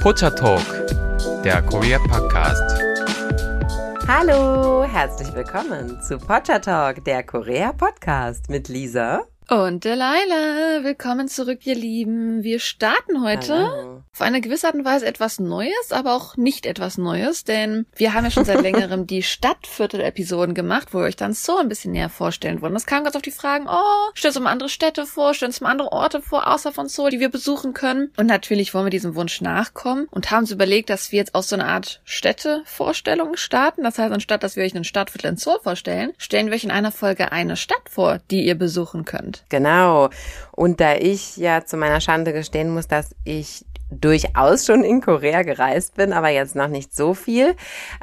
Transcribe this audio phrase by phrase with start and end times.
[0.00, 0.64] Pocha Talk,
[1.44, 2.80] der Korea Podcast.
[4.08, 11.66] Hallo, herzlich willkommen zu Pocha Talk, der Korea Podcast mit Lisa und Delilah, willkommen zurück,
[11.66, 12.44] ihr Lieben.
[12.44, 14.04] Wir starten heute Hallo.
[14.12, 18.14] auf eine gewisse Art und Weise etwas Neues, aber auch nicht etwas Neues, denn wir
[18.14, 21.90] haben ja schon seit längerem die Stadtviertel-Episoden gemacht, wo wir euch dann so ein bisschen
[21.90, 22.74] näher vorstellen wollen.
[22.74, 25.60] Das kam ganz auf die Fragen, oh, stell uns mal andere Städte vor, stell uns
[25.60, 28.12] mal andere Orte vor, außer von Seoul, die wir besuchen können.
[28.16, 31.48] Und natürlich wollen wir diesem Wunsch nachkommen und haben uns überlegt, dass wir jetzt aus
[31.48, 33.82] so einer Art Städtevorstellung starten.
[33.82, 36.70] Das heißt, anstatt dass wir euch einen Stadtviertel in Seoul vorstellen, stellen wir euch in
[36.70, 39.39] einer Folge eine Stadt vor, die ihr besuchen könnt.
[39.48, 40.10] Genau.
[40.52, 45.42] Und da ich ja zu meiner Schande gestehen muss, dass ich durchaus schon in Korea
[45.42, 47.56] gereist bin, aber jetzt noch nicht so viel,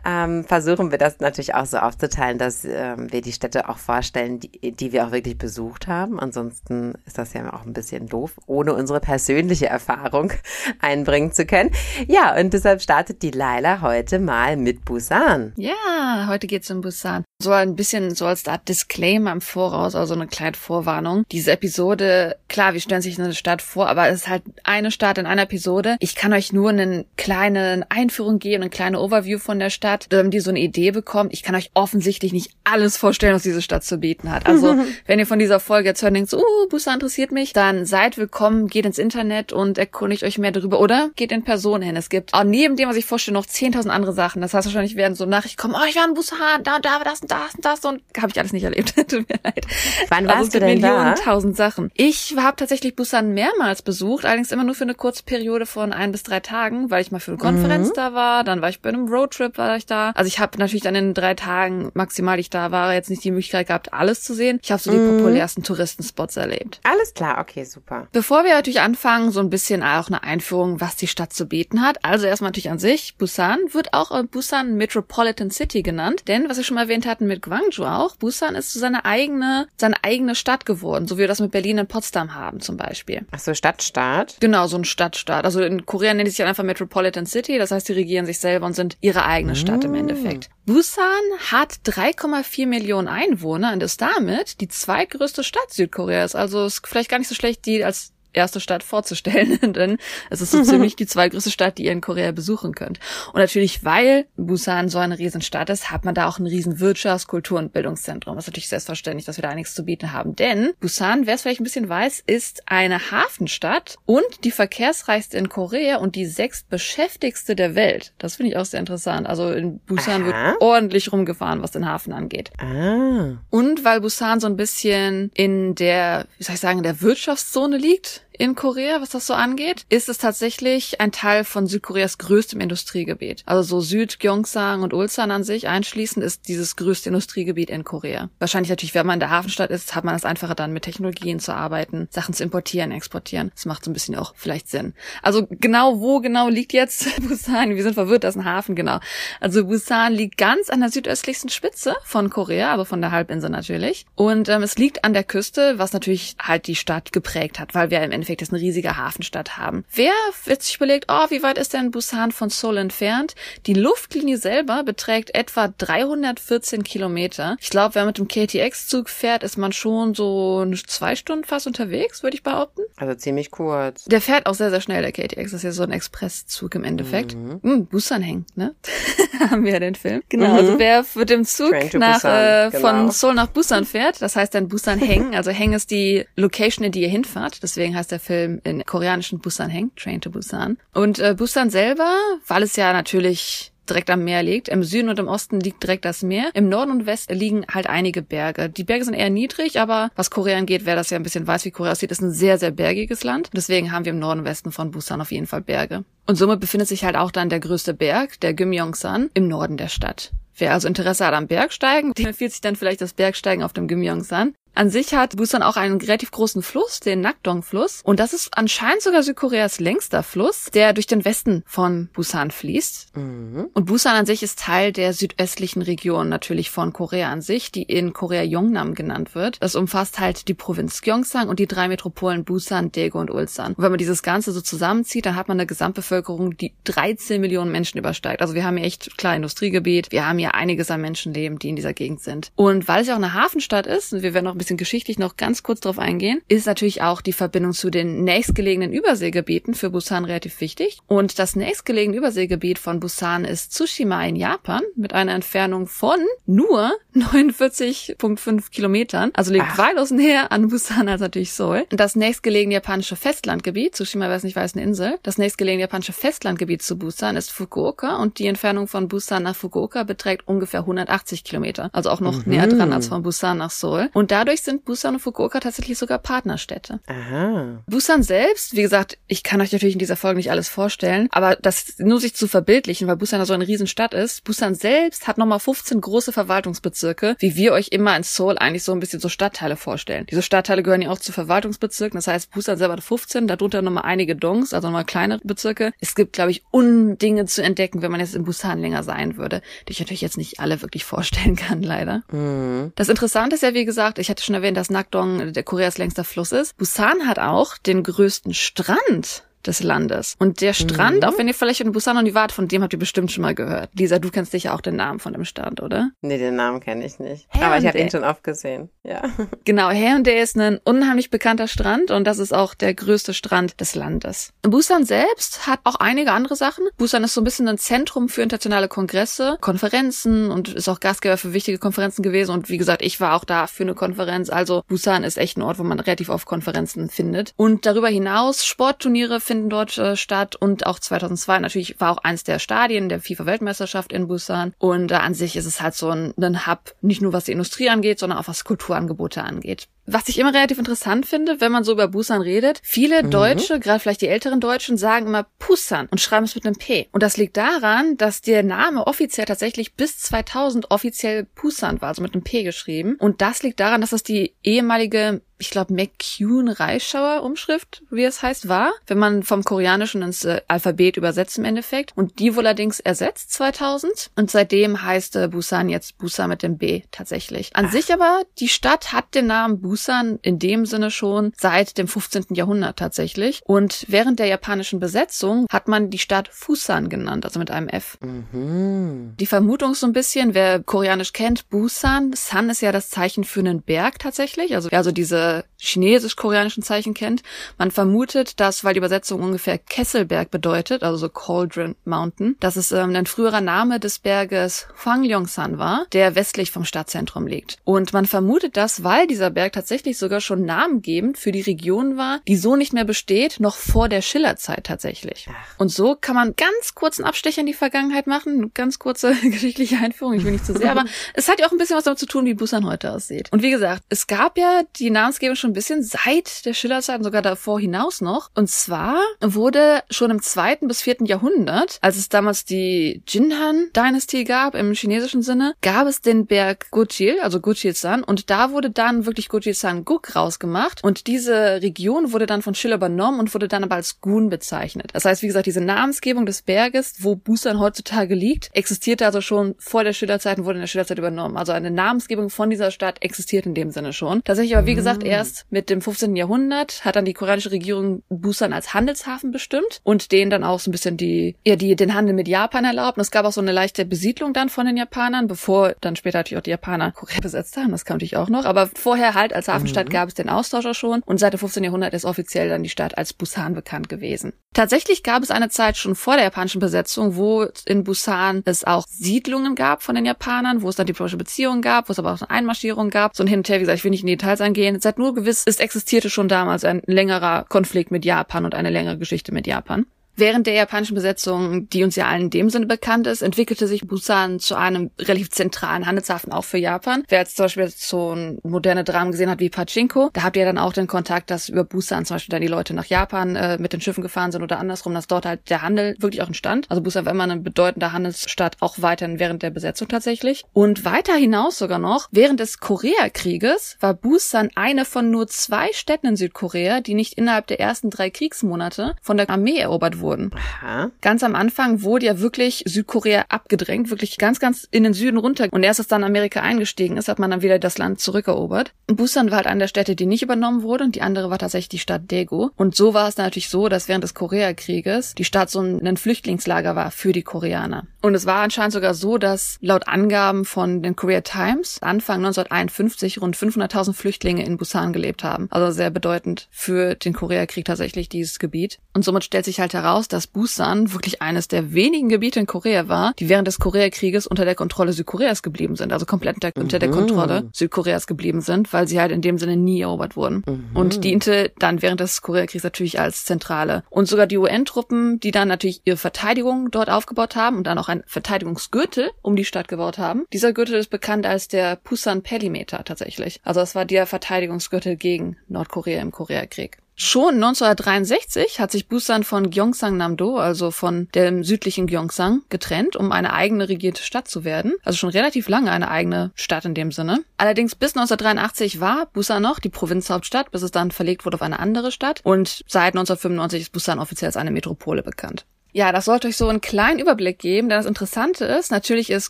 [0.05, 4.39] ähm, versuchen wir das natürlich auch so aufzuteilen, dass ähm, wir die Städte auch vorstellen,
[4.39, 6.19] die, die wir auch wirklich besucht haben.
[6.19, 10.33] Ansonsten ist das ja auch ein bisschen doof, ohne unsere persönliche Erfahrung
[10.81, 11.71] einbringen zu können.
[12.07, 15.53] Ja, und deshalb startet die Laila heute mal mit Busan.
[15.57, 17.23] Ja, heute geht's um Busan.
[17.39, 21.23] So ein bisschen so als Art Disclaimer im Voraus, also eine kleine Vorwarnung.
[21.31, 25.19] Diese Episode, klar, wir stellen sich eine Stadt vor, aber es ist halt eine Stadt
[25.19, 25.97] in einer Episode.
[25.99, 30.33] Ich kann euch nur eine kleine Einführung geben, eine kleine Overview von der Stadt, damit
[30.33, 31.31] ihr so eine Idee bekommt.
[31.31, 34.47] Ich kann euch offensichtlich nicht alles vorstellen, was diese Stadt zu bieten hat.
[34.47, 37.53] Also, wenn ihr von dieser Folge jetzt hört und denkt, so, uh, Busan interessiert mich,
[37.53, 41.83] dann seid willkommen, geht ins Internet und erkundigt euch mehr darüber oder geht in Person
[41.83, 41.95] hin.
[41.95, 44.41] Es gibt auch neben dem, was ich vorstelle, noch 10.000 andere Sachen.
[44.41, 46.97] Das heißt, wahrscheinlich werden so Nachrichten kommen, oh, ich war in Busan, da und da,
[47.03, 48.95] das und das und das und habe ich alles nicht erlebt.
[49.09, 49.65] Tut mir leid.
[50.09, 51.21] Wann warst also, du denn Millionen, da?
[51.21, 51.91] tausend Sachen.
[51.93, 56.11] Ich habe tatsächlich Busan mehrmals besucht, allerdings immer nur für eine kurze Periode von ein
[56.11, 57.93] bis drei Tagen, weil ich mal für eine Konferenz mhm.
[57.95, 60.11] da war, dann war ich bei einem Roadtrip, war ich da.
[60.15, 63.31] Also ich habe natürlich dann in drei Tagen maximal, ich da war, jetzt nicht die
[63.31, 64.59] Möglichkeit gehabt, alles zu sehen.
[64.63, 65.17] Ich habe so die mhm.
[65.17, 66.79] populärsten Touristenspots erlebt.
[66.83, 68.07] Alles klar, okay, super.
[68.11, 71.81] Bevor wir natürlich anfangen, so ein bisschen auch eine Einführung, was die Stadt zu bieten
[71.81, 72.03] hat.
[72.05, 76.63] Also erstmal natürlich an sich, Busan wird auch Busan Metropolitan City genannt, denn was wir
[76.63, 80.65] schon mal erwähnt hatten mit Gwangju auch, Busan ist so seine eigene, seine eigene Stadt
[80.67, 83.25] geworden, so wie wir das mit Berlin und Potsdam haben zum Beispiel.
[83.31, 84.37] Ach so, Stadtstaat?
[84.39, 85.43] Genau, so ein Stadtstaat.
[85.43, 88.67] Also in Korea nennt es sich einfach Metropolitan City, das heißt, die regieren sich selber
[88.67, 89.87] und sind ihre eigene Stadt mm.
[89.87, 90.49] im Endeffekt.
[90.67, 91.07] Busan
[91.49, 96.35] hat 3,4 Millionen Einwohner und ist damit die zweitgrößte Stadt Südkoreas.
[96.35, 99.97] Also ist vielleicht gar nicht so schlecht, die als erste Stadt vorzustellen, denn
[100.29, 102.99] es ist so ziemlich die zweitgrößte Stadt, die ihr in Korea besuchen könnt.
[103.33, 107.27] Und natürlich, weil Busan so eine Riesenstadt ist, hat man da auch ein riesen Wirtschafts-,
[107.27, 108.35] Kultur- und Bildungszentrum.
[108.35, 110.35] Das ist natürlich selbstverständlich, dass wir da einiges zu bieten haben.
[110.35, 115.49] Denn Busan, wer es vielleicht ein bisschen weiß, ist eine Hafenstadt und die verkehrsreichste in
[115.49, 118.13] Korea und die sechstbeschäftigste der Welt.
[118.17, 119.27] Das finde ich auch sehr interessant.
[119.27, 120.25] Also in Busan Aha.
[120.25, 122.51] wird ordentlich rumgefahren, was den Hafen angeht.
[122.59, 123.37] Ah.
[123.49, 127.77] Und weil Busan so ein bisschen in der, wie soll ich sagen, in der Wirtschaftszone
[127.77, 132.59] liegt, in Korea, was das so angeht, ist es tatsächlich ein Teil von Südkoreas größtem
[132.59, 133.43] Industriegebiet.
[133.45, 138.29] Also so Süd, Gyeongsang und Ulsan an sich einschließend ist dieses größte Industriegebiet in Korea.
[138.39, 141.39] Wahrscheinlich natürlich, wenn man in der Hafenstadt ist, hat man es einfacher dann mit Technologien
[141.39, 143.51] zu arbeiten, Sachen zu importieren, exportieren.
[143.55, 144.93] Das macht so ein bisschen auch vielleicht Sinn.
[145.23, 147.75] Also genau, wo genau liegt jetzt Busan?
[147.75, 148.99] Wir sind verwirrt, das ist ein Hafen, genau.
[149.39, 154.05] Also Busan liegt ganz an der südöstlichsten Spitze von Korea, also von der Halbinsel natürlich.
[154.15, 157.89] Und ähm, es liegt an der Küste, was natürlich halt die Stadt geprägt hat, weil
[157.89, 159.85] wir im Endeffekt Endeffekt jetzt eine riesige Hafenstadt haben.
[159.93, 160.11] Wer
[160.45, 163.35] wird sich überlegt, oh, wie weit ist denn Busan von Seoul entfernt?
[163.65, 167.57] Die Luftlinie selber beträgt etwa 314 Kilometer.
[167.59, 172.23] Ich glaube, wer mit dem KTX-Zug fährt, ist man schon so zwei Stunden fast unterwegs,
[172.23, 172.81] würde ich behaupten.
[172.97, 174.05] Also ziemlich kurz.
[174.05, 175.51] Der fährt auch sehr, sehr schnell, der KTX.
[175.51, 177.35] Das ist ja so ein Expresszug im Endeffekt.
[177.35, 177.61] Mhm.
[177.63, 178.75] Hm, Busan hängt, ne?
[179.49, 180.21] haben wir ja den Film.
[180.29, 180.55] Genau, mhm.
[180.55, 182.81] also wer mit dem Zug nach, äh, genau.
[182.81, 185.35] von Seoul nach Busan fährt, das heißt dann Busan Heng.
[185.35, 187.63] Also Heng ist die Location, in die ihr hinfahrt.
[187.63, 190.77] Deswegen heißt der der Film in koreanischen Busan hängt, Train to Busan.
[190.93, 192.15] Und äh, Busan selber,
[192.47, 194.67] weil es ja natürlich direkt am Meer liegt.
[194.67, 196.49] Im Süden und im Osten liegt direkt das Meer.
[196.53, 198.69] Im Norden und Westen liegen halt einige Berge.
[198.69, 201.63] Die Berge sind eher niedrig, aber was Korea angeht, wer das ja ein bisschen weiß,
[201.63, 203.49] wie Korea aussieht, ist ein sehr, sehr bergiges Land.
[203.53, 206.03] Deswegen haben wir im Norden und Westen von Busan auf jeden Fall Berge.
[206.25, 209.87] Und somit befindet sich halt auch dann der größte Berg, der Gyeongsan, im Norden der
[209.87, 210.31] Stadt.
[210.59, 213.87] Wer also Interesse hat am Bergsteigen, dem empfiehlt sich dann vielleicht das Bergsteigen auf dem
[213.87, 214.53] Gyeongsan.
[214.77, 218.01] An sich hat Busan auch einen relativ großen Fluss, den Nakdong-Fluss.
[218.03, 223.17] Und das ist anscheinend sogar Südkoreas längster Fluss, der durch den Westen von Busan fließt.
[223.17, 223.69] Mhm.
[223.73, 227.81] Und Busan an sich ist Teil der südöstlichen Region natürlich von Korea an sich, die
[227.81, 229.57] in Korea Yongnam genannt wird.
[229.63, 233.73] Das umfasst halt die Provinz Gyeongsang und die drei Metropolen Busan, Daegu und Ulsan.
[233.73, 237.71] Und wenn man dieses Ganze so zusammenzieht, dann hat man eine Gesamtbevölkerung, die 13 Millionen
[237.71, 238.43] Menschen übersteigt.
[238.43, 240.11] Also wir haben hier echt klar Industriegebiet.
[240.11, 242.51] Wir haben hier einiges an Menschenleben, die in dieser Gegend sind.
[242.55, 244.77] Und weil es ja auch eine Hafenstadt ist, und wir werden noch ein bisschen bisschen
[244.77, 249.73] geschichtlich noch ganz kurz drauf eingehen, ist natürlich auch die Verbindung zu den nächstgelegenen Überseegebieten
[249.73, 250.99] für Busan relativ wichtig.
[251.07, 256.91] Und das nächstgelegene Überseegebiet von Busan ist Tsushima in Japan mit einer Entfernung von nur
[257.15, 259.31] 49,5 Kilometern.
[259.33, 259.77] Also liegt Ach.
[259.77, 261.85] weitaus näher an Busan als natürlich Seoul.
[261.89, 265.17] Das nächstgelegene japanische Festlandgebiet, Tsushima, es nicht weiß, eine Insel.
[265.23, 270.03] Das nächstgelegene japanische Festlandgebiet zu Busan ist Fukuoka und die Entfernung von Busan nach Fukuoka
[270.03, 271.89] beträgt ungefähr 180 Kilometer.
[271.93, 272.51] Also auch noch mhm.
[272.51, 274.09] näher dran als von Busan nach Seoul.
[274.13, 276.99] Und dadurch sind Busan und Fukuoka tatsächlich sogar Partnerstädte.
[277.07, 277.83] Aha.
[277.87, 281.55] Busan selbst, wie gesagt, ich kann euch natürlich in dieser Folge nicht alles vorstellen, aber
[281.55, 284.43] das nur sich zu verbildlichen, weil Busan so eine Riesenstadt ist.
[284.43, 288.91] Busan selbst hat nochmal 15 große Verwaltungsbezirke, wie wir euch immer in Seoul eigentlich so
[288.91, 290.25] ein bisschen so Stadtteile vorstellen.
[290.29, 292.17] Diese Stadtteile gehören ja auch zu Verwaltungsbezirken.
[292.17, 295.93] Das heißt, Busan selber hat 15, darunter nochmal einige Dongs, also nochmal kleinere Bezirke.
[295.99, 299.61] Es gibt, glaube ich, Undinge zu entdecken, wenn man jetzt in Busan länger sein würde,
[299.87, 302.23] die ich natürlich jetzt nicht alle wirklich vorstellen kann, leider.
[302.31, 302.91] Mhm.
[302.95, 306.23] Das Interessante ist ja, wie gesagt, ich hatte schon erwähnt, dass Nakdong der Koreas längster
[306.23, 306.75] Fluss ist.
[306.77, 310.35] Busan hat auch den größten Strand des Landes.
[310.39, 311.23] Und der Strand, mhm.
[311.23, 313.41] auch wenn ihr vielleicht in Busan noch nie wart, von dem habt ihr bestimmt schon
[313.41, 313.89] mal gehört.
[313.93, 316.11] Lisa, du kennst sicher auch den Namen von dem Strand, oder?
[316.21, 317.47] Nee, den Namen kenne ich nicht.
[317.49, 318.89] Hey Aber ich habe ihn schon oft gesehen.
[319.03, 319.23] Ja.
[319.65, 323.95] Genau, der ist ein unheimlich bekannter Strand und das ist auch der größte Strand des
[323.95, 324.53] Landes.
[324.61, 326.85] Busan selbst hat auch einige andere Sachen.
[326.97, 331.37] Busan ist so ein bisschen ein Zentrum für internationale Kongresse, Konferenzen und ist auch Gastgeber
[331.37, 332.51] für wichtige Konferenzen gewesen.
[332.51, 334.49] Und wie gesagt, ich war auch da für eine Konferenz.
[334.49, 337.53] Also Busan ist echt ein Ort, wo man relativ oft Konferenzen findet.
[337.57, 342.17] Und darüber hinaus Sportturniere finden finden dort äh, statt und auch 2002 natürlich war auch
[342.19, 346.09] eins der Stadien der FIFA-Weltmeisterschaft in Busan und äh, an sich ist es halt so
[346.09, 349.87] ein, ein Hub, nicht nur was die Industrie angeht, sondern auch was Kulturangebote angeht.
[350.07, 353.31] Was ich immer relativ interessant finde, wenn man so über Busan redet, viele mhm.
[353.31, 357.09] Deutsche, gerade vielleicht die älteren Deutschen, sagen immer Busan und schreiben es mit einem P.
[357.11, 362.21] Und das liegt daran, dass der Name offiziell tatsächlich bis 2000 offiziell Busan war, also
[362.21, 363.17] mit einem P geschrieben.
[363.19, 368.67] Und das liegt daran, dass es die ehemalige ich glaube, McCune-Reischauer Umschrift, wie es heißt,
[368.67, 372.13] war, wenn man vom Koreanischen ins äh, Alphabet übersetzt im Endeffekt.
[372.15, 374.31] Und die wohl allerdings ersetzt 2000.
[374.35, 377.75] Und seitdem heißt äh, Busan jetzt Busan mit dem B tatsächlich.
[377.75, 377.91] An Ach.
[377.91, 382.07] sich aber, die Stadt hat den Namen Busan Busan in dem Sinne schon seit dem
[382.07, 382.53] 15.
[382.53, 383.61] Jahrhundert tatsächlich.
[383.65, 388.19] Und während der japanischen Besetzung hat man die Stadt Fusan genannt, also mit einem F.
[388.21, 389.33] Mhm.
[389.39, 393.43] Die Vermutung ist so ein bisschen, wer koreanisch kennt, Busan, San ist ja das Zeichen
[393.43, 397.41] für einen Berg tatsächlich, also wer so diese chinesisch-koreanischen Zeichen kennt.
[397.79, 402.91] Man vermutet, dass, weil die Übersetzung ungefähr Kesselberg bedeutet, also so Cauldron Mountain, dass es
[402.91, 407.77] ähm, ein früherer Name des Berges Hwanglongsan war, der westlich vom Stadtzentrum liegt.
[407.83, 412.17] Und man vermutet das, weil dieser Berg tatsächlich tatsächlich sogar schon namengebend für die Region
[412.17, 415.47] war, die so nicht mehr besteht, noch vor der Schillerzeit tatsächlich.
[415.77, 419.95] Und so kann man ganz kurz einen Abstecher in die Vergangenheit machen, ganz kurze geschichtliche
[419.95, 421.05] Einführung, ich will nicht zu sehr, aber
[421.35, 423.47] es hat ja auch ein bisschen was damit zu tun, wie Busan heute aussieht.
[423.53, 427.23] Und wie gesagt, es gab ja die Namensgebung schon ein bisschen seit der Schillerzeit und
[427.23, 428.49] sogar davor hinaus noch.
[428.55, 434.75] Und zwar wurde schon im zweiten bis vierten Jahrhundert, als es damals die Jinhan-Dynastie gab,
[434.75, 439.47] im chinesischen Sinne, gab es den Berg Gujil, also Gujil-san, und da wurde dann wirklich
[439.47, 443.95] Gujil Sanguk rausgemacht und diese Region wurde dann von Schiller übernommen und wurde dann aber
[443.95, 445.11] als Gun bezeichnet.
[445.13, 449.75] Das heißt, wie gesagt, diese Namensgebung des Berges, wo Busan heutzutage liegt, existierte also schon
[449.79, 451.57] vor der Schillerzeit und wurde in der Schillerzeit übernommen.
[451.57, 454.43] Also eine Namensgebung von dieser Stadt existiert in dem Sinne schon.
[454.43, 454.97] Tatsächlich aber, wie mhm.
[454.97, 456.35] gesagt, erst mit dem 15.
[456.35, 460.89] Jahrhundert hat dann die koreanische Regierung Busan als Handelshafen bestimmt und denen dann auch so
[460.89, 463.17] ein bisschen die, ja, die, den Handel mit Japan erlaubt.
[463.17, 466.39] Und es gab auch so eine leichte Besiedlung dann von den Japanern, bevor dann später
[466.39, 467.91] natürlich auch die Japaner Korea besetzt haben.
[467.91, 468.65] Das kam natürlich auch noch.
[468.65, 470.11] Aber vorher halt als Hafenstadt mhm.
[470.11, 471.83] gab es den Austauscher schon und seit dem 15.
[471.83, 474.53] Jahrhundert ist offiziell dann die Stadt als Busan bekannt gewesen.
[474.73, 479.05] Tatsächlich gab es eine Zeit schon vor der japanischen Besetzung, wo in Busan es auch
[479.07, 482.41] Siedlungen gab von den Japanern, wo es dann diplomatische Beziehungen gab, wo es aber auch
[482.41, 483.35] eine Einmarschierung gab.
[483.35, 484.99] So ein Hin und Her, wie gesagt, ich will nicht in die Details eingehen.
[484.99, 489.17] Seid nur gewiss, es existierte schon damals ein längerer Konflikt mit Japan und eine längere
[489.17, 490.05] Geschichte mit Japan.
[490.39, 494.05] Während der japanischen Besetzung, die uns ja allen in dem Sinne bekannt ist, entwickelte sich
[494.05, 497.23] Busan zu einem relativ zentralen Handelshafen auch für Japan.
[497.27, 500.63] Wer jetzt zum Beispiel so ein moderne Dramen gesehen hat wie Pachinko, da habt ihr
[500.63, 503.79] dann auch den Kontakt, dass über Busan zum Beispiel dann die Leute nach Japan äh,
[503.79, 506.85] mit den Schiffen gefahren sind oder andersrum, dass dort halt der Handel wirklich auch entstand.
[506.89, 510.65] Also Busan war immer eine bedeutende Handelsstadt, auch weiterhin während der Besetzung tatsächlich.
[510.71, 516.27] Und weiter hinaus sogar noch, während des Koreakrieges war Busan eine von nur zwei Städten
[516.27, 520.51] in Südkorea, die nicht innerhalb der ersten drei Kriegsmonate von der Armee erobert wurde wurden.
[520.81, 521.09] Aha.
[521.21, 525.67] Ganz am Anfang wurde ja wirklich Südkorea abgedrängt, wirklich ganz, ganz in den Süden runter.
[525.71, 528.91] Und erst als dann Amerika eingestiegen ist, hat man dann wieder das Land zurückerobert.
[529.07, 531.89] Busan war halt eine der Städte, die nicht übernommen wurde und die andere war tatsächlich
[531.89, 532.69] die Stadt Daegu.
[532.75, 536.95] Und so war es natürlich so, dass während des Koreakrieges die Stadt so ein Flüchtlingslager
[536.95, 538.05] war für die Koreaner.
[538.21, 543.41] Und es war anscheinend sogar so, dass laut Angaben von den Korea Times Anfang 1951
[543.41, 545.67] rund 500.000 Flüchtlinge in Busan gelebt haben.
[545.71, 548.99] Also sehr bedeutend für den Koreakrieg tatsächlich dieses Gebiet.
[549.13, 553.07] Und somit stellt sich halt heraus, dass Busan wirklich eines der wenigen Gebiete in Korea
[553.07, 556.11] war, die während des Koreakrieges unter der Kontrolle Südkoreas geblieben sind.
[556.11, 556.99] Also komplett unter, mhm.
[556.99, 560.63] der Kontrolle Südkoreas geblieben sind, weil sie halt in dem Sinne nie erobert wurden.
[560.65, 560.89] Mhm.
[560.95, 564.03] Und diente dann während des Koreakriegs natürlich als Zentrale.
[564.09, 568.07] Und sogar die UN-Truppen, die dann natürlich ihre Verteidigung dort aufgebaut haben und dann auch
[568.07, 570.45] ein Verteidigungsgürtel um die Stadt gebaut haben.
[570.53, 573.59] Dieser Gürtel ist bekannt als der Pusan Perimeter tatsächlich.
[573.63, 576.97] Also es war der Verteidigungsgürtel gegen Nordkorea im Koreakrieg.
[577.19, 583.53] Schon 1963 hat sich Busan von Gyeongsang-Namdo, also von dem südlichen Gyeongsang, getrennt, um eine
[583.53, 584.93] eigene regierte Stadt zu werden.
[585.03, 587.39] Also schon relativ lange eine eigene Stadt in dem Sinne.
[587.57, 591.79] Allerdings bis 1983 war Busan noch die Provinzhauptstadt, bis es dann verlegt wurde auf eine
[591.79, 592.41] andere Stadt.
[592.43, 595.65] Und seit 1995 ist Busan offiziell als eine Metropole bekannt.
[595.97, 599.49] Ja, das sollte euch so einen kleinen Überblick geben, denn das Interessante ist, natürlich ist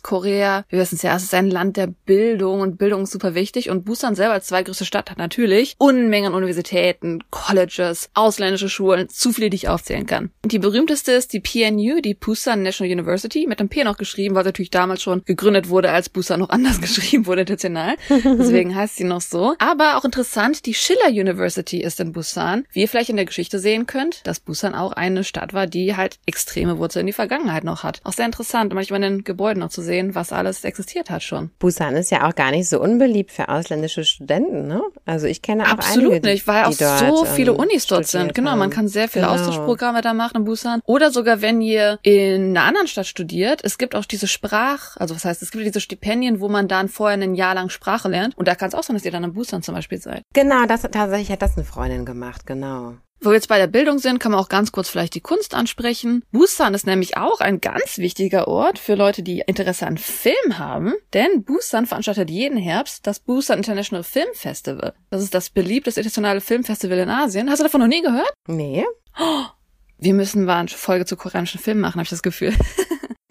[0.00, 3.34] Korea, wir wissen es ja, es ist ein Land der Bildung und Bildung ist super
[3.34, 9.34] wichtig und Busan selber als zweitgrößte Stadt hat natürlich Unmengen Universitäten, Colleges, ausländische Schulen, zu
[9.34, 10.30] viele, die ich aufzählen kann.
[10.42, 14.44] Die berühmteste ist die PNU, die Busan National University, mit dem P noch geschrieben, weil
[14.44, 17.96] sie natürlich damals schon gegründet wurde, als Busan noch anders geschrieben wurde, international.
[18.08, 19.54] Deswegen heißt sie noch so.
[19.58, 22.64] Aber auch interessant, die Schiller University ist in Busan.
[22.72, 25.94] Wie ihr vielleicht in der Geschichte sehen könnt, dass Busan auch eine Stadt war, die
[25.94, 28.00] halt extreme Wurzeln in die Vergangenheit noch hat.
[28.04, 31.50] Auch sehr interessant, manchmal in den Gebäuden noch zu sehen, was alles existiert hat schon.
[31.58, 34.80] Busan ist ja auch gar nicht so unbeliebt für ausländische Studenten, ne?
[35.04, 38.34] Also ich kenne auch Absolut einige, nicht, weil auch so viele ähm, Unis dort sind.
[38.34, 39.34] Genau, man kann sehr viele genau.
[39.34, 40.80] Austauschprogramme da machen in Busan.
[40.84, 45.16] Oder sogar, wenn ihr in einer anderen Stadt studiert, es gibt auch diese Sprach, also
[45.16, 48.38] was heißt, es gibt diese Stipendien, wo man dann vorher ein Jahr lang Sprache lernt.
[48.38, 50.22] Und da kann es auch sein, dass ihr dann in Busan zum Beispiel seid.
[50.34, 52.94] Genau, das tatsächlich hat das eine Freundin gemacht, genau.
[53.20, 55.54] Wo wir jetzt bei der Bildung sind, kann man auch ganz kurz vielleicht die Kunst
[55.54, 56.22] ansprechen.
[56.30, 60.94] Busan ist nämlich auch ein ganz wichtiger Ort für Leute, die Interesse an Film haben,
[61.14, 64.94] denn Busan veranstaltet jeden Herbst das Busan International Film Festival.
[65.10, 67.50] Das ist das beliebteste internationale Filmfestival in Asien.
[67.50, 68.32] Hast du davon noch nie gehört?
[68.46, 68.84] Nee.
[69.18, 69.44] Oh,
[69.98, 72.54] wir müssen mal eine Folge zu koreanischen Filmen machen, habe ich das Gefühl.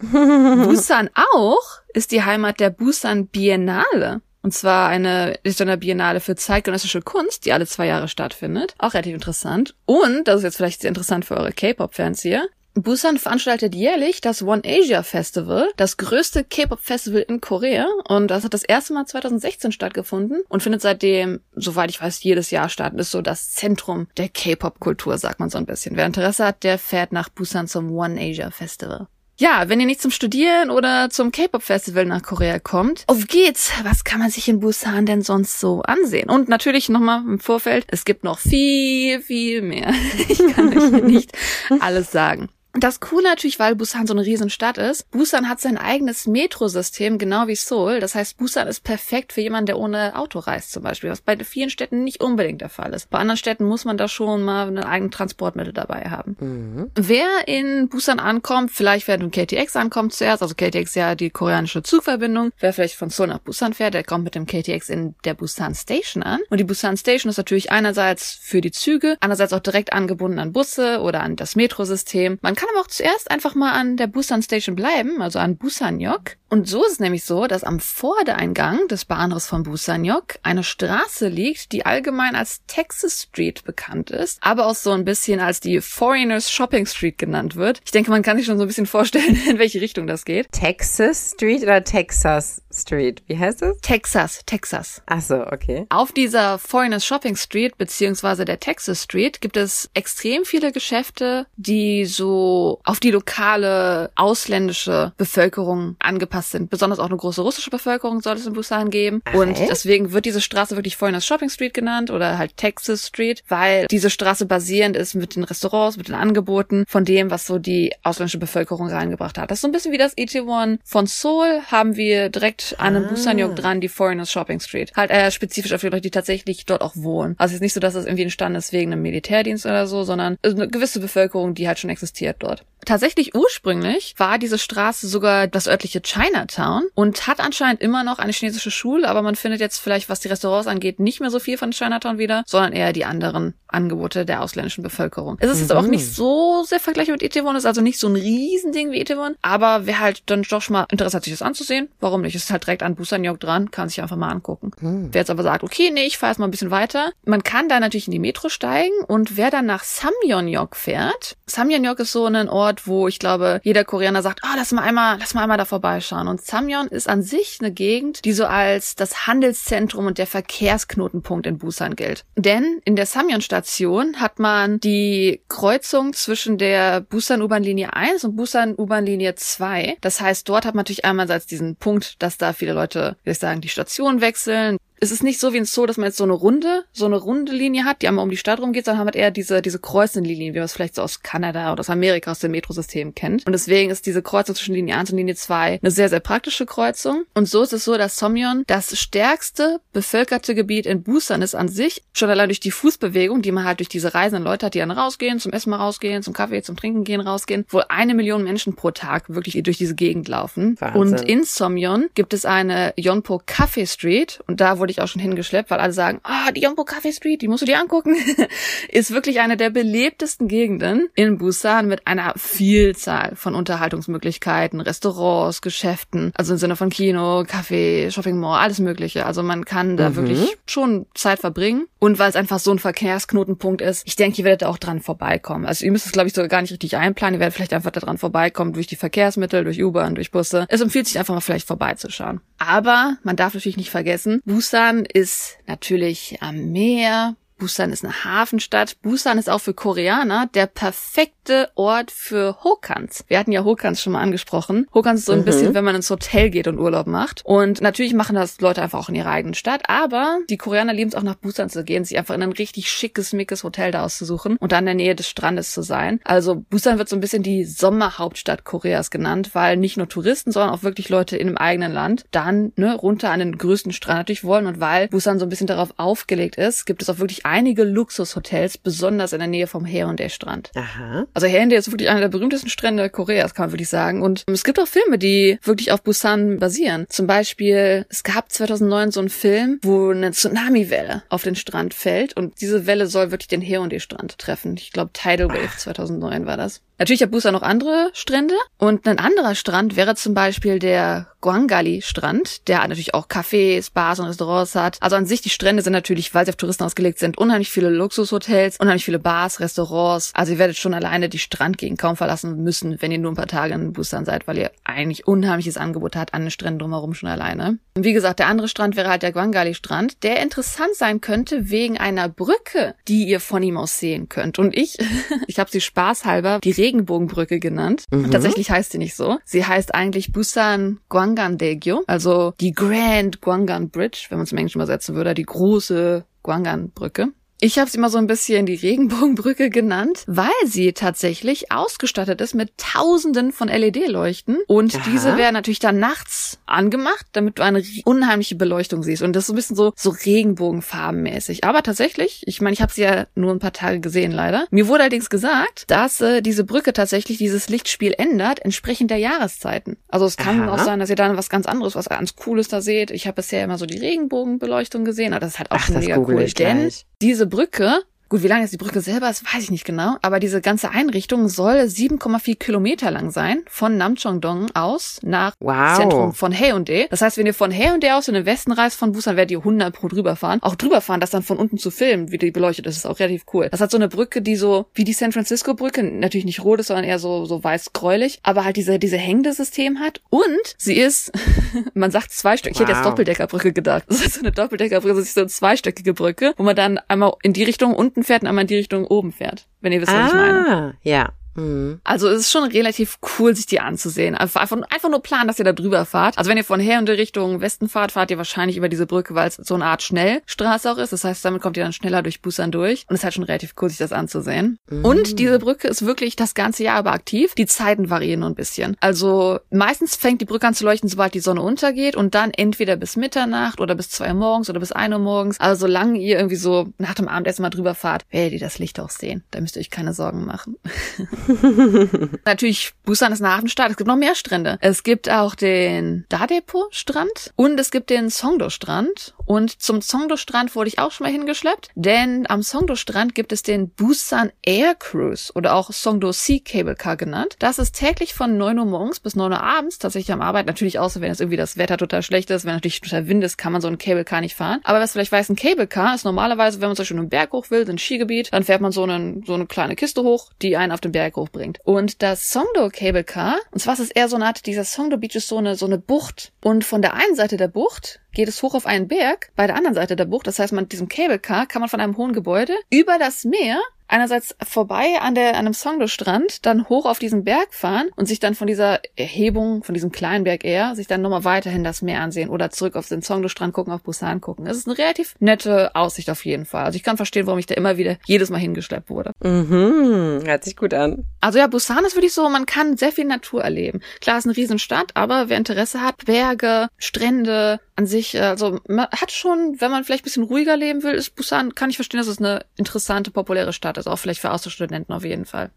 [0.00, 4.20] Busan auch ist die Heimat der Busan Biennale.
[4.42, 8.74] Und zwar eine Istoner Biennale für zeitgenössische Kunst, die alle zwei Jahre stattfindet.
[8.78, 9.74] Auch relativ interessant.
[9.84, 12.48] Und, das ist jetzt vielleicht sehr interessant für eure K-Pop-Fans hier,
[12.82, 17.86] Busan veranstaltet jährlich das One Asia Festival, das größte K-Pop-Festival in Korea.
[18.08, 22.50] Und das hat das erste Mal 2016 stattgefunden und findet seitdem, soweit ich weiß, jedes
[22.50, 22.94] Jahr statt.
[22.94, 25.96] Ist so das Zentrum der K-Pop-Kultur, sagt man so ein bisschen.
[25.96, 29.08] Wer Interesse hat, der fährt nach Busan zum One Asia Festival.
[29.40, 33.70] Ja, wenn ihr nicht zum Studieren oder zum K-Pop-Festival nach Korea kommt, auf geht's!
[33.84, 36.28] Was kann man sich in Busan denn sonst so ansehen?
[36.28, 39.94] Und natürlich nochmal im Vorfeld, es gibt noch viel, viel mehr.
[40.28, 41.32] Ich kann euch nicht
[41.80, 42.48] alles sagen.
[42.74, 45.10] Das Coole natürlich, weil Busan so eine Riesenstadt ist.
[45.10, 47.98] Busan hat sein eigenes Metrosystem, genau wie Seoul.
[47.98, 51.36] Das heißt, Busan ist perfekt für jemanden, der ohne Auto reist zum Beispiel, was bei
[51.38, 53.08] vielen Städten nicht unbedingt der Fall ist.
[53.10, 56.36] Bei anderen Städten muss man da schon mal ein eigenes Transportmittel dabei haben.
[56.40, 56.90] Mhm.
[56.94, 61.82] Wer in Busan ankommt, vielleicht wer mit KTX ankommt zuerst, also KTX ja die koreanische
[61.82, 65.34] Zugverbindung, wer vielleicht von Seoul nach Busan fährt, der kommt mit dem KTX in der
[65.34, 66.40] Busan Station an.
[66.50, 70.52] Und die Busan Station ist natürlich einerseits für die Züge, andererseits auch direkt angebunden an
[70.52, 72.38] Busse oder an das Metrosystem.
[72.42, 76.32] Man kann aber auch zuerst einfach mal an der Busan Station bleiben, also an Busanyok.
[76.50, 81.28] Und so ist es nämlich so, dass am Vordereingang des Bahnhofs von Busanyok eine Straße
[81.28, 85.80] liegt, die allgemein als Texas Street bekannt ist, aber auch so ein bisschen als die
[85.80, 87.80] Foreigners Shopping Street genannt wird.
[87.84, 90.50] Ich denke, man kann sich schon so ein bisschen vorstellen, in welche Richtung das geht.
[90.50, 93.22] Texas Street oder Texas Street?
[93.26, 93.78] Wie heißt es?
[93.82, 95.02] Texas, Texas.
[95.06, 95.86] Ach so, okay.
[95.90, 102.06] Auf dieser Foreigners Shopping Street beziehungsweise der Texas Street gibt es extrem viele Geschäfte, die
[102.06, 102.47] so
[102.84, 106.70] auf die lokale ausländische Bevölkerung angepasst sind.
[106.70, 109.22] Besonders auch eine große russische Bevölkerung soll es in Busan geben.
[109.24, 113.06] Ach, und deswegen wird diese Straße wirklich vorhin als Shopping Street genannt oder halt Texas
[113.06, 117.46] Street, weil diese Straße basierend ist mit den Restaurants, mit den Angeboten von dem, was
[117.46, 119.50] so die ausländische Bevölkerung reingebracht hat.
[119.50, 123.06] Das ist so ein bisschen wie das Itaewon von Seoul haben wir direkt an einem
[123.06, 123.08] ah.
[123.08, 124.92] Busanyok dran, die Foreigners Shopping Street.
[124.96, 127.34] Halt äh, spezifisch auf die Leute, die tatsächlich dort auch wohnen.
[127.38, 130.04] Also es ist nicht so, dass es irgendwie entstanden ist wegen einem Militärdienst oder so,
[130.04, 132.64] sondern eine gewisse Bevölkerung, die halt schon existiert dort.
[132.88, 138.32] Tatsächlich ursprünglich war diese Straße sogar das örtliche Chinatown und hat anscheinend immer noch eine
[138.32, 141.58] chinesische Schule, aber man findet jetzt vielleicht, was die Restaurants angeht, nicht mehr so viel
[141.58, 145.36] von Chinatown wieder, sondern eher die anderen Angebote der ausländischen Bevölkerung.
[145.40, 145.62] Es ist mhm.
[145.62, 149.00] jetzt auch nicht so sehr vergleichbar mit Itaewon, ist also nicht so ein Riesending wie
[149.00, 152.34] Itaewon, aber wer halt dann doch schon mal Interesse hat, sich das anzusehen, warum nicht?
[152.34, 154.70] Es ist halt direkt an Busan-yok dran, kann sich einfach mal angucken.
[154.80, 155.08] Mhm.
[155.12, 157.68] Wer jetzt aber sagt, okay, nee, ich fahre jetzt mal ein bisschen weiter, man kann
[157.68, 162.24] da natürlich in die Metro steigen und wer dann nach Samyeonyok fährt, Samyeonyok ist so
[162.24, 165.42] ein Ort, wo ich glaube, jeder Koreaner sagt, ah, oh, lass mal einmal, lass mal
[165.42, 166.28] einmal da vorbeischauen.
[166.28, 171.46] Und Samyeon ist an sich eine Gegend, die so als das Handelszentrum und der Verkehrsknotenpunkt
[171.46, 172.24] in Busan gilt.
[172.36, 178.74] Denn in der Samyeon-Station hat man die Kreuzung zwischen der Busan U-Bahn-Linie 1 und Busan
[178.76, 179.96] U-Bahn-Linie 2.
[180.00, 183.38] Das heißt, dort hat man natürlich einmal diesen Punkt, dass da viele Leute, wie ich
[183.38, 186.24] sagen, die Station wechseln, es ist nicht so wie in Zoo, dass man jetzt so
[186.24, 189.08] eine runde, so eine runde Linie hat, die einmal um die Stadt rumgeht, sondern man
[189.08, 191.90] hat eher diese, diese kreuzenden Linien, wie man es vielleicht so aus Kanada oder aus
[191.90, 193.46] Amerika, aus dem Metrosystem kennt.
[193.46, 196.66] Und deswegen ist diese Kreuzung zwischen Linie 1 und Linie 2 eine sehr, sehr praktische
[196.66, 197.24] Kreuzung.
[197.34, 201.68] Und so ist es so, dass Somyeon das stärkste bevölkerte Gebiet in Busan ist an
[201.68, 204.80] sich, schon allein durch die Fußbewegung, die man halt durch diese reisenden Leute hat, die
[204.80, 208.44] dann rausgehen, zum Essen mal rausgehen, zum Kaffee, zum Trinken gehen, rausgehen, wo eine Million
[208.44, 210.76] Menschen pro Tag wirklich durch diese Gegend laufen.
[210.80, 211.00] Wahnsinn.
[211.00, 215.22] Und in Somyeon gibt es eine Yonpo Cafe Street und da wurde ich auch schon
[215.22, 218.16] hingeschleppt, weil alle sagen, ah, oh, die Yongpo Cafe Street, die musst du dir angucken,
[218.88, 226.32] ist wirklich eine der belebtesten Gegenden in Busan mit einer Vielzahl von Unterhaltungsmöglichkeiten, Restaurants, Geschäften,
[226.34, 229.26] also im Sinne von Kino, Café, Shopping Mall, alles mögliche.
[229.26, 230.16] Also man kann da mhm.
[230.16, 231.86] wirklich schon Zeit verbringen.
[231.98, 235.66] Und weil es einfach so ein Verkehrsknotenpunkt ist, ich denke, ihr werdet auch dran vorbeikommen.
[235.66, 237.34] Also ihr müsst es, glaube ich, sogar gar nicht richtig einplanen.
[237.34, 240.66] Ihr werdet vielleicht einfach da dran vorbeikommen durch die Verkehrsmittel, durch U-Bahn, durch Busse.
[240.68, 242.40] Es empfiehlt sich einfach mal vielleicht vorbeizuschauen.
[242.58, 248.96] Aber man darf natürlich nicht vergessen, Busan ist natürlich am Meer, Busan ist eine Hafenstadt.
[249.02, 253.24] Busan ist auch für Koreaner der perfekte Ort für Hokans.
[253.26, 254.86] Wir hatten ja Hokans schon mal angesprochen.
[254.94, 255.44] Hokans ist so ein mhm.
[255.44, 257.42] bisschen, wenn man ins Hotel geht und Urlaub macht.
[257.44, 259.82] Und natürlich machen das Leute einfach auch in ihrer eigenen Stadt.
[259.88, 262.88] Aber die Koreaner lieben es auch nach Busan zu gehen, sich einfach in ein richtig
[262.90, 266.20] schickes, mickes Hotel da auszusuchen und dann in der Nähe des Strandes zu sein.
[266.24, 270.74] Also Busan wird so ein bisschen die Sommerhauptstadt Koreas genannt, weil nicht nur Touristen, sondern
[270.74, 274.44] auch wirklich Leute in dem eigenen Land dann ne, runter an den größten Strand natürlich
[274.44, 274.66] wollen.
[274.66, 278.78] Und weil Busan so ein bisschen darauf aufgelegt ist, gibt es auch wirklich einige Luxushotels,
[278.78, 280.70] besonders in der Nähe vom Haeundae-Strand.
[280.74, 281.26] Aha.
[281.34, 284.22] Also Haeundae ist wirklich einer der berühmtesten Strände Koreas, kann man wirklich sagen.
[284.22, 287.06] Und es gibt auch Filme, die wirklich auf Busan basieren.
[287.08, 292.36] Zum Beispiel, es gab 2009 so einen Film, wo eine Tsunami-Welle auf den Strand fällt
[292.36, 294.74] und diese Welle soll wirklich den Haeundae-Strand treffen.
[294.76, 296.82] Ich glaube, Tidal Wave 2009 war das.
[296.98, 302.66] Natürlich hat Busan noch andere Strände und ein anderer Strand wäre zum Beispiel der Guangali-Strand,
[302.66, 304.98] der natürlich auch Cafés, Bars und Restaurants hat.
[305.00, 307.90] Also an sich, die Strände sind natürlich, weil sie auf Touristen ausgelegt sind, unheimlich viele
[307.90, 310.32] Luxushotels, unheimlich viele Bars, Restaurants.
[310.34, 313.46] Also ihr werdet schon alleine die Strandgegend kaum verlassen müssen, wenn ihr nur ein paar
[313.46, 317.28] Tage in Busan seid, weil ihr eigentlich unheimliches Angebot habt an den Stränden drumherum schon
[317.28, 317.78] alleine.
[317.94, 321.98] Und wie gesagt, der andere Strand wäre halt der Guangali-Strand, der interessant sein könnte wegen
[321.98, 324.58] einer Brücke, die ihr von ihm aus sehen könnt.
[324.58, 324.98] Und ich,
[325.46, 328.04] ich habe sie spaßhalber die Regenbogenbrücke genannt.
[328.10, 328.30] Mhm.
[328.30, 329.38] Tatsächlich heißt sie nicht so.
[329.44, 334.58] Sie heißt eigentlich Busan Gwangan Daegyo, also die Grand Gwangan Bridge, wenn man es im
[334.58, 337.28] Englischen übersetzen würde, die große Gwangan Brücke.
[337.60, 342.54] Ich habe sie immer so ein bisschen die Regenbogenbrücke genannt, weil sie tatsächlich ausgestattet ist
[342.54, 345.02] mit Tausenden von LED-Leuchten und Aha.
[345.10, 349.46] diese werden natürlich dann nachts angemacht, damit du eine unheimliche Beleuchtung siehst und das ist
[349.48, 351.64] so ein bisschen so so Regenbogenfarbenmäßig.
[351.64, 354.66] Aber tatsächlich, ich meine, ich habe sie ja nur ein paar Tage gesehen leider.
[354.70, 359.96] Mir wurde allerdings gesagt, dass äh, diese Brücke tatsächlich dieses Lichtspiel ändert entsprechend der Jahreszeiten.
[360.06, 360.74] Also es kann Aha.
[360.74, 363.10] auch sein, dass ihr dann was ganz anderes, was ganz Cooles da seht.
[363.10, 366.18] Ich habe bisher immer so die Regenbogenbeleuchtung gesehen, aber das ist halt auch Ach, mega
[366.18, 366.44] cool.
[366.56, 366.88] Denn
[367.20, 370.38] diese Brücke Gut, wie lang ist die Brücke selber ist, weiß ich nicht genau, aber
[370.38, 375.96] diese ganze Einrichtung soll 7,4 Kilometer lang sein, von Namcheongdong aus nach wow.
[375.96, 377.06] Zentrum von Haeundae.
[377.08, 379.60] Das heißt, wenn ihr von Haeundae aus in den Westen reist von Busan, werdet ihr
[379.60, 380.58] 100 pro drüber fahren.
[380.60, 383.18] Auch drüber fahren, das dann von unten zu filmen, wie die beleuchtet ist, ist auch
[383.18, 383.68] relativ cool.
[383.70, 386.80] Das hat so eine Brücke, die so, wie die San Francisco Brücke, natürlich nicht rot
[386.80, 390.20] ist, sondern eher so, so weiß-gräulich, aber halt diese, diese hängende System hat.
[390.28, 391.32] Und sie ist,
[391.94, 392.82] man sagt zweistöckig, wow.
[392.82, 394.04] ich hätte jetzt Doppeldeckerbrücke gedacht.
[394.18, 397.34] Das ist so eine Doppeldeckerbrücke, das ist so eine zweistöckige Brücke, wo man dann einmal
[397.42, 399.66] in die Richtung unten unten fährt und einmal in die Richtung oben fährt.
[399.80, 400.68] Wenn ihr wisst, was ah, ich meine.
[400.68, 401.32] Ah, Ja.
[401.58, 402.00] Mhm.
[402.04, 404.34] Also es ist schon relativ cool, sich die anzusehen.
[404.34, 406.38] Einfach, einfach nur planen, dass ihr da drüber fahrt.
[406.38, 409.34] Also wenn ihr von her und Richtung Westen fahrt, fahrt ihr wahrscheinlich über diese Brücke,
[409.34, 411.12] weil es so eine Art Schnellstraße auch ist.
[411.12, 413.04] Das heißt, damit kommt ihr dann schneller durch Busan durch.
[413.08, 414.78] Und es ist halt schon relativ cool, sich das anzusehen.
[414.88, 415.04] Mhm.
[415.04, 417.54] Und diese Brücke ist wirklich das ganze Jahr über aktiv.
[417.54, 418.96] Die Zeiten variieren nur ein bisschen.
[419.00, 422.96] Also meistens fängt die Brücke an zu leuchten, sobald die Sonne untergeht und dann entweder
[422.96, 425.58] bis Mitternacht oder bis zwei Uhr morgens oder bis ein Uhr morgens.
[425.60, 429.00] Also solange ihr irgendwie so nach dem Abendessen mal drüber fahrt, werdet ihr das Licht
[429.00, 429.44] auch sehen.
[429.50, 430.76] Da müsst ihr euch keine Sorgen machen.
[432.44, 433.90] Natürlich, Busan ist eine Hafenstadt.
[433.90, 434.78] Es gibt noch mehr Strände.
[434.80, 439.34] Es gibt auch den Dadepo-Strand und es gibt den Songdo-Strand.
[439.48, 443.88] Und zum Songdo-Strand wurde ich auch schon mal hingeschleppt, denn am Songdo-Strand gibt es den
[443.88, 447.56] Busan Air Cruise oder auch Songdo Sea Cable Car genannt.
[447.58, 450.66] Das ist täglich von 9 Uhr morgens bis 9 Uhr abends tatsächlich am Arbeit.
[450.66, 453.56] Natürlich außer wenn es irgendwie das Wetter total schlecht ist, wenn natürlich total Wind ist,
[453.56, 454.80] kann man so ein Cable Car nicht fahren.
[454.84, 457.52] Aber was vielleicht weiß, ein Cable Car ist normalerweise, wenn man zum Beispiel einen Berg
[457.52, 460.76] hoch will, ein Skigebiet, dann fährt man so, einen, so eine kleine Kiste hoch, die
[460.76, 461.78] einen auf den Berg hochbringt.
[461.84, 465.16] Und das Songdo Cable Car, und zwar ist es eher so eine Art, dieser Songdo
[465.16, 466.52] Beach ist so eine, so eine Bucht.
[466.60, 469.76] Und von der einen Seite der Bucht geht es hoch auf einen Berg, bei der
[469.76, 470.46] anderen Seite der Bucht.
[470.46, 473.44] Das heißt, man mit diesem Cable Car kann man von einem hohen Gebäude über das
[473.44, 478.26] Meer einerseits vorbei an der an einem Songdo-Strand, dann hoch auf diesen Berg fahren und
[478.26, 482.02] sich dann von dieser Erhebung, von diesem kleinen Berg eher, sich dann nochmal weiterhin das
[482.02, 484.64] Meer ansehen oder zurück auf den Songdo-Strand gucken, auf Busan gucken.
[484.64, 486.84] Das ist eine relativ nette Aussicht auf jeden Fall.
[486.84, 489.32] Also ich kann verstehen, warum ich da immer wieder jedes Mal hingeschleppt wurde.
[489.42, 491.24] Mhm, hört sich gut an.
[491.40, 494.00] Also ja, Busan ist wirklich so, man kann sehr viel Natur erleben.
[494.20, 499.32] Klar, ist eine Riesenstadt, aber wer Interesse hat, Berge, Strände, an sich, also man hat
[499.32, 502.28] schon, wenn man vielleicht ein bisschen ruhiger leben will, ist Busan, kann ich verstehen, dass
[502.28, 505.70] es eine interessante, populäre Stadt ist, auch vielleicht für Austauschstudenten auf jeden Fall.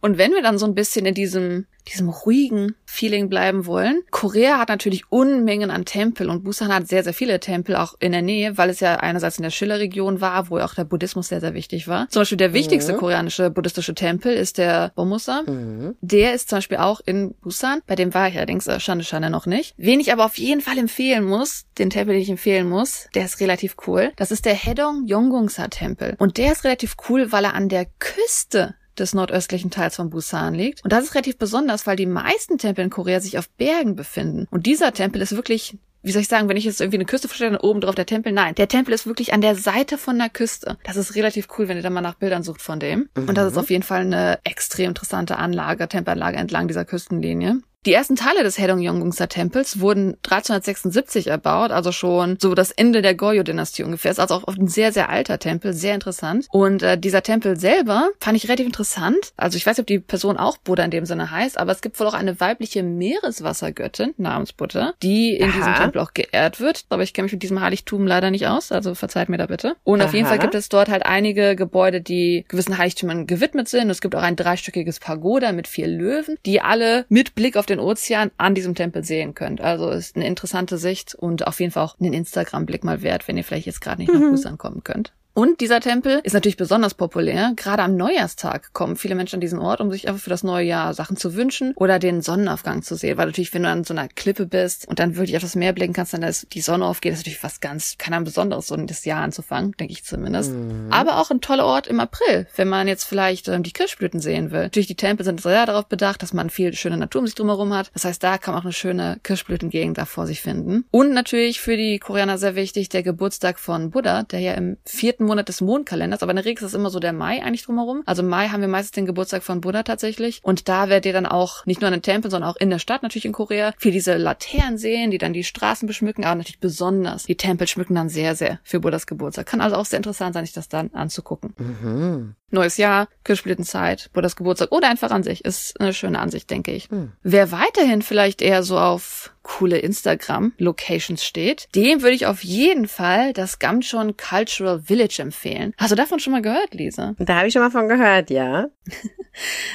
[0.00, 4.58] Und wenn wir dann so ein bisschen in diesem, diesem ruhigen Feeling bleiben wollen, Korea
[4.58, 8.22] hat natürlich Unmengen an Tempel und Busan hat sehr, sehr viele Tempel auch in der
[8.22, 11.54] Nähe, weil es ja einerseits in der Schiller-Region war, wo auch der Buddhismus sehr, sehr
[11.54, 12.08] wichtig war.
[12.10, 12.98] Zum Beispiel der wichtigste mhm.
[12.98, 15.42] koreanische buddhistische Tempel ist der Bomusa.
[15.42, 15.96] Mhm.
[16.00, 17.80] Der ist zum Beispiel auch in Busan.
[17.86, 19.74] Bei dem war ich allerdings äh, Schande Schande noch nicht.
[19.76, 23.24] Wen ich aber auf jeden Fall empfehlen muss, den Tempel, den ich empfehlen muss, der
[23.24, 24.12] ist relativ cool.
[24.16, 26.14] Das ist der Hedong Yonggungsa Tempel.
[26.18, 30.54] Und der ist relativ cool, weil er an der Küste des nordöstlichen Teils von Busan
[30.54, 30.84] liegt.
[30.84, 34.46] Und das ist relativ besonders, weil die meisten Tempel in Korea sich auf Bergen befinden.
[34.50, 37.28] Und dieser Tempel ist wirklich wie soll ich sagen, wenn ich jetzt irgendwie eine Küste
[37.28, 38.32] vorstelle, dann oben drauf der Tempel.
[38.32, 40.78] Nein, der Tempel ist wirklich an der Seite von der Küste.
[40.84, 43.08] Das ist relativ cool, wenn ihr da mal nach Bildern sucht von dem.
[43.14, 43.28] Mhm.
[43.28, 43.58] Und das ist mhm.
[43.58, 47.60] auf jeden Fall eine extrem interessante Anlage, Tempelanlage entlang dieser Küstenlinie.
[47.86, 53.14] Die ersten Teile des Hedong-Yonggungsa Tempels wurden 1376 erbaut, also schon so das Ende der
[53.14, 54.10] Goryeo-Dynastie ungefähr.
[54.10, 56.48] Ist also auch ein sehr, sehr alter Tempel, sehr interessant.
[56.50, 59.32] Und äh, dieser Tempel selber fand ich relativ interessant.
[59.36, 61.80] Also ich weiß nicht, ob die Person auch Buddha in dem Sinne heißt, aber es
[61.80, 65.56] gibt wohl auch eine weibliche Meereswassergöttin namens Buddha, die in Aha.
[65.56, 66.84] diesem Tempel auch geehrt wird.
[66.88, 69.76] Aber ich kenne mich mit diesem Heiligtum leider nicht aus, also verzeiht mir da bitte.
[69.84, 70.08] Und Aha.
[70.08, 73.88] auf jeden Fall gibt es dort halt einige Gebäude, die gewissen Heiligtümern gewidmet sind.
[73.88, 77.80] Es gibt auch ein dreistöckiges Pagoda mit vier Löwen, die alle mit Blick auf den
[77.80, 79.60] Ozean an diesem Tempel sehen könnt.
[79.60, 83.36] Also ist eine interessante Sicht und auf jeden Fall auch einen Instagram-Blick mal wert, wenn
[83.36, 84.30] ihr vielleicht jetzt gerade nicht nach mhm.
[84.30, 85.12] Busan kommen könnt.
[85.38, 87.52] Und dieser Tempel ist natürlich besonders populär.
[87.54, 90.66] Gerade am Neujahrstag kommen viele Menschen an diesen Ort, um sich einfach für das neue
[90.66, 93.16] Jahr Sachen zu wünschen oder den Sonnenaufgang zu sehen.
[93.16, 95.72] Weil natürlich, wenn du an so einer Klippe bist und dann wirklich auf das Meer
[95.72, 98.74] blicken kannst, dann ist die Sonne aufgeht, ist natürlich was ganz, kann ein besonderes, so
[98.74, 100.50] das Jahr anzufangen, denke ich zumindest.
[100.50, 100.88] Mhm.
[100.90, 104.50] Aber auch ein toller Ort im April, wenn man jetzt vielleicht ähm, die Kirschblüten sehen
[104.50, 104.62] will.
[104.62, 107.72] Natürlich, die Tempel sind sehr darauf bedacht, dass man viel schöne Natur um sich drumherum
[107.74, 107.92] hat.
[107.94, 110.84] Das heißt, da kann man auch eine schöne Kirschblütengegend da vor sich finden.
[110.90, 115.27] Und natürlich für die Koreaner sehr wichtig, der Geburtstag von Buddha, der ja im vierten
[115.28, 118.02] Monat des Mondkalenders, aber in der Regel ist es immer so der Mai eigentlich drumherum.
[118.06, 120.40] Also im Mai haben wir meistens den Geburtstag von Buddha tatsächlich.
[120.42, 122.78] Und da werdet ihr dann auch nicht nur an den Tempeln, sondern auch in der
[122.78, 126.60] Stadt natürlich in Korea viel diese Laternen sehen, die dann die Straßen beschmücken, aber natürlich
[126.60, 129.46] besonders die Tempel schmücken dann sehr, sehr für Buddhas Geburtstag.
[129.46, 131.54] Kann also auch sehr interessant sein, sich das dann anzugucken.
[131.58, 132.34] Mhm.
[132.50, 135.44] Neues Jahr, Kirschblütenzeit, Buddhas Geburtstag oder einfach an sich.
[135.44, 136.90] Ist eine schöne Ansicht, denke ich.
[136.90, 137.12] Mhm.
[137.22, 143.32] Wer weiterhin vielleicht eher so auf coole Instagram-Locations steht, dem würde ich auf jeden Fall
[143.32, 145.72] das Gamchon Cultural Village empfehlen.
[145.78, 147.14] Hast du davon schon mal gehört, Lisa?
[147.18, 148.68] Da habe ich schon mal von gehört, ja.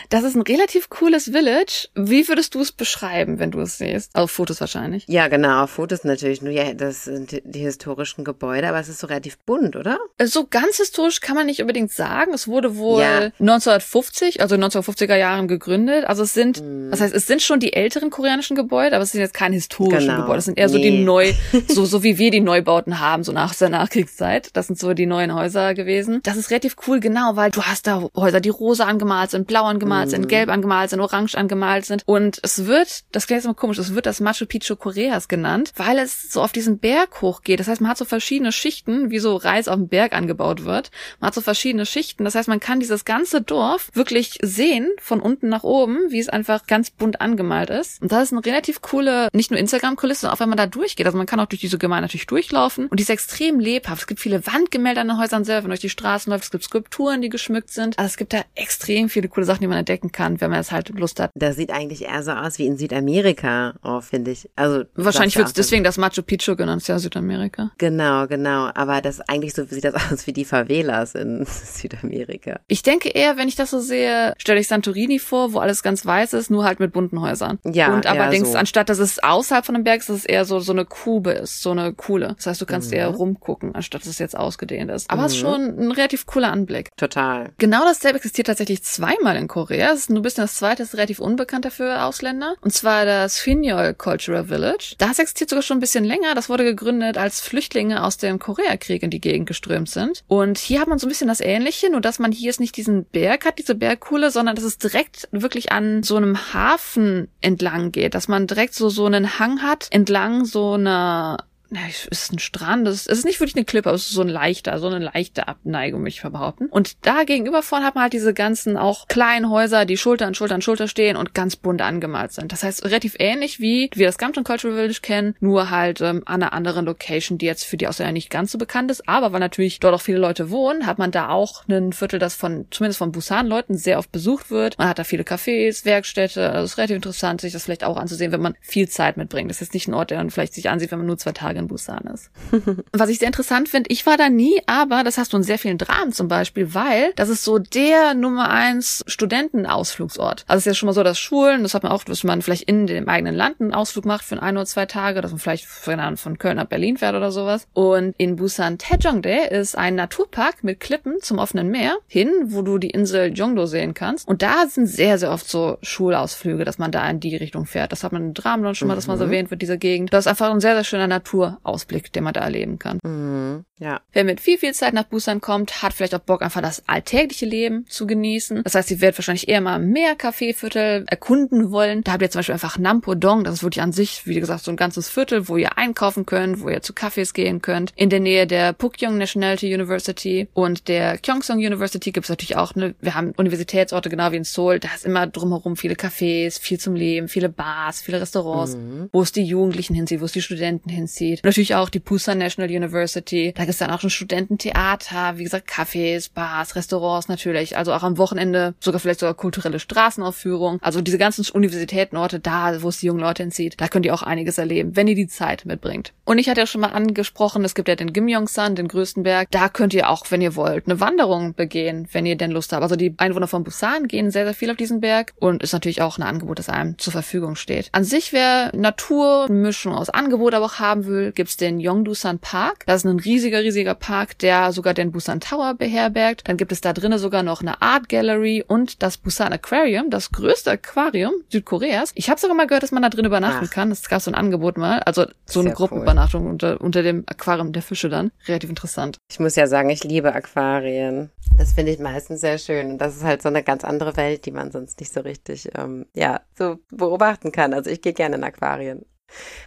[0.09, 1.87] Das ist ein relativ cooles Village.
[1.95, 4.13] Wie würdest du es beschreiben, wenn du es siehst?
[4.15, 5.05] Auf Fotos wahrscheinlich.
[5.07, 6.41] Ja, genau, auf Fotos natürlich.
[6.41, 9.99] Nur ja, das sind die historischen Gebäude, aber es ist so relativ bunt, oder?
[10.21, 12.33] So ganz historisch kann man nicht unbedingt sagen.
[12.33, 13.31] Es wurde wohl ja.
[13.39, 16.05] 1950, also 1950er Jahren gegründet.
[16.05, 16.89] Also es sind, hm.
[16.91, 20.07] das heißt, es sind schon die älteren koreanischen Gebäude, aber es sind jetzt keine historischen
[20.07, 20.21] genau.
[20.21, 20.37] Gebäude.
[20.37, 20.73] Das sind eher nee.
[20.73, 21.33] so die neu,
[21.67, 24.49] so, so wie wir die Neubauten haben, so nach der Nachkriegszeit.
[24.53, 26.21] Das sind so die neuen Häuser gewesen.
[26.23, 29.63] Das ist relativ cool, genau, weil du hast da Häuser, die rosa angemalt sind, blau
[29.65, 30.27] angemalt sind, mhm.
[30.27, 32.03] gelb angemalt sind, orange angemalt sind.
[32.05, 35.71] Und es wird, das klingt jetzt immer komisch, es wird das Machu Picchu Koreas genannt,
[35.75, 37.59] weil es so auf diesen Berg hochgeht.
[37.59, 40.91] Das heißt, man hat so verschiedene Schichten, wie so Reis auf dem Berg angebaut wird.
[41.19, 42.23] Man hat so verschiedene Schichten.
[42.23, 46.29] Das heißt, man kann dieses ganze Dorf wirklich sehen, von unten nach oben, wie es
[46.29, 47.99] einfach ganz bunt angemalt ist.
[47.99, 51.07] Und das ist eine relativ coole, nicht nur Instagram-Kulisse, sondern auch wenn man da durchgeht.
[51.07, 54.01] Also man kann auch durch diese Gemeinde natürlich durchlaufen und die ist extrem lebhaft.
[54.01, 56.43] Es gibt viele Wandgemälde an den Häusern selber, wenn man durch die Straßen läuft.
[56.43, 57.97] Es gibt Skulpturen, die geschmückt sind.
[57.97, 60.71] Also es gibt da extrem viele coole Sachen, die man entdecken kann, wenn man es
[60.71, 61.31] halt Lust hat.
[61.33, 64.47] Das sieht eigentlich eher so aus wie in Südamerika, oh, finde ich.
[64.55, 67.71] Also wahrscheinlich wird es deswegen das Machu Picchu genannt, ist ja Südamerika.
[67.79, 68.69] Genau, genau.
[68.75, 72.42] Aber das eigentlich so sieht das aus wie die Favelas in Südamerika.
[72.67, 76.05] Ich denke eher, wenn ich das so sehe, stelle ich Santorini vor, wo alles ganz
[76.05, 77.59] weiß ist, nur halt mit bunten Häusern.
[77.65, 77.93] Ja.
[77.93, 78.57] Und allerdings, so.
[78.57, 81.31] anstatt dass es außerhalb von einem Berg ist, dass es eher so, so eine Kube
[81.31, 82.33] ist, so eine Kuhle.
[82.35, 82.97] Das heißt, du kannst mhm.
[82.97, 85.09] eher rumgucken, anstatt dass es jetzt ausgedehnt ist.
[85.09, 85.25] Aber mhm.
[85.27, 86.95] es ist schon ein relativ cooler Anblick.
[86.97, 87.51] Total.
[87.57, 89.91] Genau dasselbe existiert tatsächlich zweimal in Korea.
[89.93, 92.55] Es ist nur ein bisschen das zweite, ist relativ unbekannt dafür Ausländer.
[92.61, 94.95] Und zwar das Finyol Cultural Village.
[94.97, 96.35] Das existiert sogar schon ein bisschen länger.
[96.35, 100.23] Das wurde gegründet, als Flüchtlinge aus dem Koreakrieg in die Gegend geströmt sind.
[100.27, 102.75] Und hier hat man so ein bisschen das Ähnliche, nur dass man hier jetzt nicht
[102.77, 107.91] diesen Berg hat, diese Bergkuhle, sondern dass es direkt wirklich an so einem Hafen entlang
[107.91, 111.37] geht, dass man direkt so, so einen Hang hat entlang so einer
[111.73, 114.21] na, es ist ein Strand, es ist nicht wirklich eine Klippe, aber es ist so
[114.21, 116.67] ein leichter, so eine leichte Abneigung, möchte ich behaupten.
[116.67, 120.35] Und da gegenüber von hat man halt diese ganzen auch kleinen Häuser, die Schulter an
[120.35, 122.51] Schulter an Schulter stehen und ganz bunt angemalt sind.
[122.51, 126.43] Das heißt, relativ ähnlich wie wir das Gampton Cultural Village kennen, nur halt ähm, an
[126.43, 129.09] einer anderen Location, die jetzt für die Ausländer nicht ganz so bekannt ist.
[129.09, 132.35] Aber weil natürlich dort auch viele Leute wohnen, hat man da auch ein Viertel, das
[132.35, 134.77] von, zumindest von Busan-Leuten sehr oft besucht wird.
[134.77, 136.51] Man hat da viele Cafés, Werkstätte.
[136.51, 139.49] Also es ist relativ interessant, sich das vielleicht auch anzusehen, wenn man viel Zeit mitbringt.
[139.49, 141.31] Das ist jetzt nicht ein Ort, der man vielleicht sich ansieht, wenn man nur zwei
[141.31, 142.29] Tage in Busan ist.
[142.91, 145.57] Was ich sehr interessant finde, ich war da nie, aber das hast du in sehr
[145.57, 150.45] vielen Dramen zum Beispiel, weil das ist so der Nummer eins Studentenausflugsort.
[150.47, 152.41] Also es ist ja schon mal so, dass Schulen, das hat man auch, dass man
[152.41, 155.39] vielleicht in dem eigenen Land einen Ausflug macht für ein oder zwei Tage, dass man
[155.39, 157.67] vielleicht von Köln nach Berlin fährt oder sowas.
[157.73, 162.77] Und in Busan Taejongdae ist ein Naturpark mit Klippen zum offenen Meer hin, wo du
[162.77, 164.27] die Insel Jongdo sehen kannst.
[164.27, 167.91] Und da sind sehr, sehr oft so Schulausflüge, dass man da in die Richtung fährt.
[167.91, 169.31] Das hat man in Dramen schon mal, dass man so mhm.
[169.31, 170.13] erwähnt wird, diese Gegend.
[170.13, 172.99] Das ist einfach ein sehr, sehr schöner Natur Ausblick, den man da erleben kann.
[173.03, 174.01] Mhm, ja.
[174.11, 177.45] Wer mit viel, viel Zeit nach Busan kommt, hat vielleicht auch Bock, einfach das alltägliche
[177.45, 178.63] Leben zu genießen.
[178.63, 182.03] Das heißt, sie wird wahrscheinlich eher mal mehr Kaffeeviertel erkunden wollen.
[182.03, 183.43] Da habt ihr zum Beispiel einfach Nampodong.
[183.43, 186.61] Das ist wirklich an sich, wie gesagt, so ein ganzes Viertel, wo ihr einkaufen könnt,
[186.61, 187.91] wo ihr zu Cafés gehen könnt.
[187.95, 192.75] In der Nähe der Pukyong Nationality University und der Kyongsong University gibt es natürlich auch,
[192.75, 194.79] ne, wir haben Universitätsorte genau wie in Seoul.
[194.79, 199.09] Da ist immer drumherum viele Cafés, viel zum Leben, viele Bars, viele Restaurants, mhm.
[199.11, 202.69] wo es die Jugendlichen hinzieht, wo es die Studenten hinzieht natürlich auch die Pusan National
[202.69, 203.53] University.
[203.55, 207.77] Da gibt's dann auch schon Studententheater, wie gesagt, Cafés, Bars, Restaurants natürlich.
[207.77, 210.79] Also auch am Wochenende sogar vielleicht sogar kulturelle Straßenaufführungen.
[210.81, 214.23] Also diese ganzen Universitätenorte da, wo es die jungen Leute entzieht, da könnt ihr auch
[214.23, 216.13] einiges erleben, wenn ihr die Zeit mitbringt.
[216.25, 219.49] Und ich hatte ja schon mal angesprochen, es gibt ja den Gimyongsan, den größten Berg.
[219.51, 222.83] Da könnt ihr auch, wenn ihr wollt, eine Wanderung begehen, wenn ihr denn Lust habt.
[222.83, 226.01] Also die Einwohner von Busan gehen sehr, sehr viel auf diesen Berg und ist natürlich
[226.01, 227.89] auch ein Angebot, das einem zur Verfügung steht.
[227.91, 232.83] An sich, wer Natur, Mischung aus Angebot aber auch haben will, gibt's den Yongdusan Park.
[232.85, 236.47] Das ist ein riesiger, riesiger Park, der sogar den Busan Tower beherbergt.
[236.47, 240.31] Dann gibt es da drinnen sogar noch eine Art Gallery und das Busan Aquarium, das
[240.31, 242.11] größte Aquarium Südkoreas.
[242.15, 243.73] Ich habe sogar mal gehört, dass man da drin übernachten Ach.
[243.73, 243.91] kann.
[243.91, 246.51] Es gab so ein Angebot mal, also so eine Gruppenübernachtung cool.
[246.51, 248.31] unter, unter dem Aquarium der Fische dann.
[248.47, 249.17] Relativ interessant.
[249.29, 251.29] Ich muss ja sagen, ich liebe Aquarien.
[251.55, 252.91] Das finde ich meistens sehr schön.
[252.91, 255.69] Und das ist halt so eine ganz andere Welt, die man sonst nicht so richtig,
[255.77, 257.73] ähm, ja, so beobachten kann.
[257.73, 259.05] Also ich gehe gerne in Aquarien.